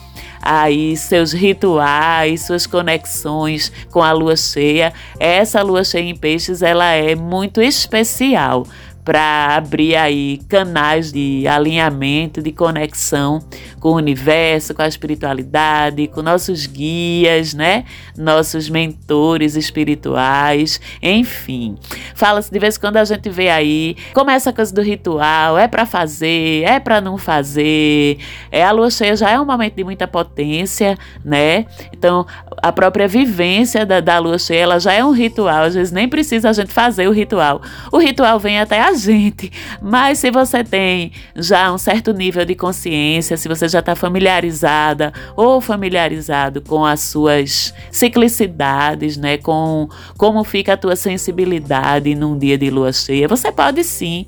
aí 0.41 0.97
seus 0.97 1.31
rituais, 1.31 2.41
suas 2.41 2.67
conexões 2.67 3.71
com 3.89 4.01
a 4.01 4.11
lua 4.11 4.35
cheia. 4.35 4.91
Essa 5.17 5.61
lua 5.61 5.83
cheia 5.83 6.09
em 6.09 6.15
peixes, 6.15 6.61
ela 6.61 6.91
é 6.91 7.15
muito 7.15 7.61
especial 7.61 8.65
para 9.03 9.55
abrir 9.55 9.95
aí 9.95 10.39
canais 10.47 11.11
de 11.11 11.45
alinhamento, 11.47 12.41
de 12.41 12.51
conexão 12.51 13.43
com 13.79 13.89
o 13.89 13.95
universo, 13.95 14.73
com 14.73 14.81
a 14.81 14.87
espiritualidade, 14.87 16.07
com 16.07 16.21
nossos 16.21 16.65
guias, 16.65 17.53
né? 17.53 17.83
Nossos 18.17 18.69
mentores 18.69 19.55
espirituais, 19.55 20.79
enfim. 21.01 21.75
Fala-se 22.15 22.49
de 22.49 22.59
vez 22.59 22.77
em 22.77 22.79
quando 22.79 22.97
a 22.97 23.03
gente 23.03 23.29
vê 23.29 23.49
aí, 23.49 23.97
começa 24.13 24.51
a 24.51 24.53
coisa 24.53 24.73
do 24.73 24.81
ritual, 24.81 25.57
é 25.57 25.67
para 25.67 25.85
fazer, 25.85 26.63
é 26.63 26.79
para 26.79 27.01
não 27.01 27.17
fazer. 27.17 28.17
É 28.49 28.63
a 28.63 28.71
lua 28.71 28.89
cheia 28.89 29.15
já 29.17 29.31
é 29.31 29.39
um 29.39 29.45
momento 29.45 29.75
de 29.75 29.83
muita 29.83 30.07
potência, 30.07 30.97
né? 31.23 31.65
Então, 31.91 32.25
a 32.61 32.71
própria 32.71 33.07
vivência 33.07 33.85
da, 33.85 33.99
da 33.99 34.17
lua 34.17 34.39
cheia, 34.39 34.61
ela 34.61 34.79
já 34.79 34.93
é 34.93 35.03
um 35.03 35.11
ritual, 35.11 35.63
às 35.63 35.73
vezes 35.73 35.91
nem 35.91 36.07
precisa 36.07 36.49
a 36.49 36.53
gente 36.53 36.71
fazer 36.71 37.07
o 37.07 37.11
ritual. 37.11 37.61
O 37.91 37.97
ritual 37.97 38.39
vem 38.39 38.59
até 38.59 38.79
a 38.79 38.92
gente. 38.95 39.51
Mas 39.81 40.19
se 40.19 40.31
você 40.31 40.63
tem 40.63 41.11
já 41.35 41.71
um 41.71 41.77
certo 41.77 42.13
nível 42.13 42.45
de 42.45 42.55
consciência, 42.55 43.37
se 43.37 43.47
você 43.47 43.67
já 43.67 43.79
está 43.79 43.95
familiarizada 43.95 45.13
ou 45.35 45.59
familiarizado 45.61 46.61
com 46.61 46.85
as 46.85 46.99
suas 47.01 47.73
ciclicidades, 47.91 49.17
né, 49.17 49.37
com 49.37 49.87
como 50.17 50.43
fica 50.43 50.73
a 50.73 50.77
tua 50.77 50.95
sensibilidade 50.95 52.15
num 52.15 52.37
dia 52.37 52.57
de 52.57 52.69
lua 52.69 52.91
cheia, 52.91 53.27
você 53.27 53.51
pode 53.51 53.83
sim 53.83 54.25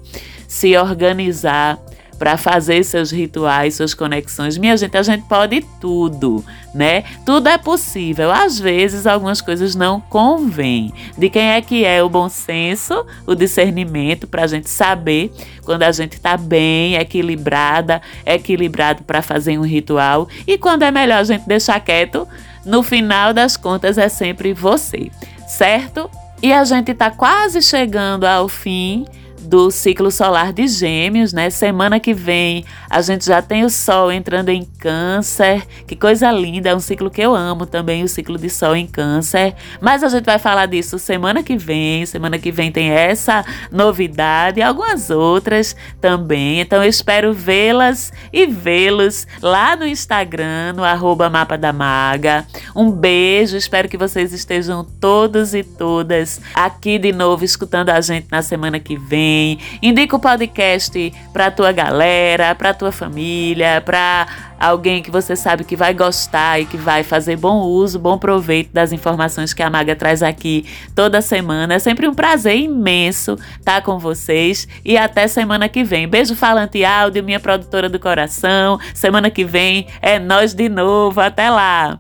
se 0.47 0.77
organizar 0.77 1.79
para 2.17 2.37
fazer 2.37 2.83
seus 2.83 3.11
rituais, 3.11 3.75
suas 3.75 3.93
conexões. 3.93 4.57
Minha 4.57 4.75
gente, 4.77 4.97
a 4.97 5.03
gente 5.03 5.25
pode 5.25 5.61
tudo, 5.79 6.43
né? 6.73 7.03
Tudo 7.25 7.49
é 7.49 7.57
possível. 7.57 8.31
Às 8.31 8.59
vezes 8.59 9.05
algumas 9.05 9.41
coisas 9.41 9.75
não 9.75 9.99
convêm. 9.99 10.93
De 11.17 11.29
quem 11.29 11.49
é 11.51 11.61
que 11.61 11.83
é 11.83 12.01
o 12.01 12.09
bom 12.09 12.29
senso, 12.29 13.05
o 13.25 13.35
discernimento 13.35 14.27
para 14.27 14.43
a 14.43 14.47
gente 14.47 14.69
saber 14.69 15.31
quando 15.63 15.83
a 15.83 15.91
gente 15.91 16.13
está 16.13 16.37
bem, 16.37 16.95
equilibrada, 16.95 18.01
equilibrado 18.25 19.03
para 19.03 19.21
fazer 19.21 19.57
um 19.57 19.63
ritual 19.63 20.27
e 20.47 20.57
quando 20.57 20.83
é 20.83 20.91
melhor 20.91 21.19
a 21.19 21.23
gente 21.23 21.47
deixar 21.47 21.79
quieto. 21.79 22.27
No 22.65 22.81
final 22.81 23.31
das 23.31 23.55
contas 23.55 23.95
é 23.97 24.09
sempre 24.09 24.51
você, 24.51 25.11
certo? 25.47 26.09
E 26.41 26.51
a 26.51 26.63
gente 26.63 26.91
está 26.91 27.11
quase 27.11 27.61
chegando 27.61 28.25
ao 28.25 28.47
fim 28.49 29.05
do 29.45 29.69
ciclo 29.69 30.11
solar 30.11 30.51
de 30.51 30.67
Gêmeos, 30.67 31.31
né? 31.31 31.49
Semana 31.49 31.99
que 31.99 32.13
vem 32.13 32.65
a 32.89 33.01
gente 33.01 33.25
já 33.25 33.41
tem 33.41 33.63
o 33.63 33.69
Sol 33.69 34.11
entrando 34.11 34.49
em 34.49 34.65
Câncer. 34.79 35.65
Que 35.85 35.95
coisa 35.95 36.31
linda, 36.31 36.69
é 36.69 36.75
um 36.75 36.79
ciclo 36.79 37.09
que 37.09 37.21
eu 37.21 37.35
amo 37.35 37.65
também, 37.65 38.03
o 38.03 38.07
ciclo 38.07 38.37
de 38.37 38.49
Sol 38.49 38.75
em 38.75 38.87
Câncer. 38.87 39.53
Mas 39.79 40.03
a 40.03 40.09
gente 40.09 40.25
vai 40.25 40.39
falar 40.39 40.65
disso 40.65 40.97
semana 40.97 41.43
que 41.43 41.57
vem. 41.57 42.05
Semana 42.05 42.39
que 42.39 42.51
vem 42.51 42.71
tem 42.71 42.89
essa 42.89 43.45
novidade 43.71 44.59
e 44.59 44.63
algumas 44.63 45.09
outras 45.09 45.75
também. 46.01 46.59
Então 46.59 46.83
eu 46.83 46.89
espero 46.89 47.33
vê-las 47.33 48.11
e 48.31 48.45
vê-los 48.45 49.27
lá 49.41 49.75
no 49.75 49.85
Instagram, 49.85 50.73
no 50.73 50.83
arroba 50.83 51.29
Mapa 51.29 51.57
da 51.57 51.71
Maga. 51.71 52.45
Um 52.75 52.89
beijo, 52.91 53.57
espero 53.57 53.89
que 53.89 53.97
vocês 53.97 54.33
estejam 54.33 54.83
todos 54.99 55.53
e 55.53 55.63
todas 55.63 56.41
aqui 56.53 56.97
de 56.97 57.11
novo 57.11 57.43
escutando 57.43 57.89
a 57.89 58.01
gente 58.01 58.27
na 58.31 58.41
semana 58.41 58.79
que 58.79 58.97
vem 58.97 59.34
Indica 59.81 60.15
o 60.15 60.19
podcast 60.19 61.13
para 61.33 61.51
tua 61.51 61.71
galera, 61.71 62.55
para 62.55 62.73
tua 62.73 62.91
família, 62.91 63.81
para 63.81 64.27
alguém 64.59 65.01
que 65.01 65.11
você 65.11 65.35
sabe 65.35 65.63
que 65.63 65.75
vai 65.75 65.93
gostar 65.93 66.59
e 66.59 66.65
que 66.65 66.77
vai 66.77 67.03
fazer 67.03 67.35
bom 67.35 67.61
uso, 67.61 67.99
bom 67.99 68.17
proveito 68.17 68.71
das 68.73 68.91
informações 68.91 69.53
que 69.53 69.61
a 69.61 69.69
Maga 69.69 69.95
traz 69.95 70.23
aqui 70.23 70.65
toda 70.95 71.21
semana. 71.21 71.75
É 71.75 71.79
sempre 71.79 72.07
um 72.07 72.13
prazer 72.13 72.57
imenso 72.57 73.37
estar 73.59 73.81
com 73.81 73.99
vocês 73.99 74.67
e 74.83 74.97
até 74.97 75.27
semana 75.27 75.69
que 75.69 75.83
vem. 75.83 76.07
Beijo 76.07 76.35
falante 76.35 76.83
áudio, 76.83 77.23
minha 77.23 77.39
produtora 77.39 77.89
do 77.89 77.99
coração. 77.99 78.79
Semana 78.93 79.29
que 79.29 79.43
vem 79.43 79.87
é 80.01 80.19
nós 80.19 80.53
de 80.53 80.69
novo. 80.69 81.19
Até 81.21 81.49
lá. 81.49 81.99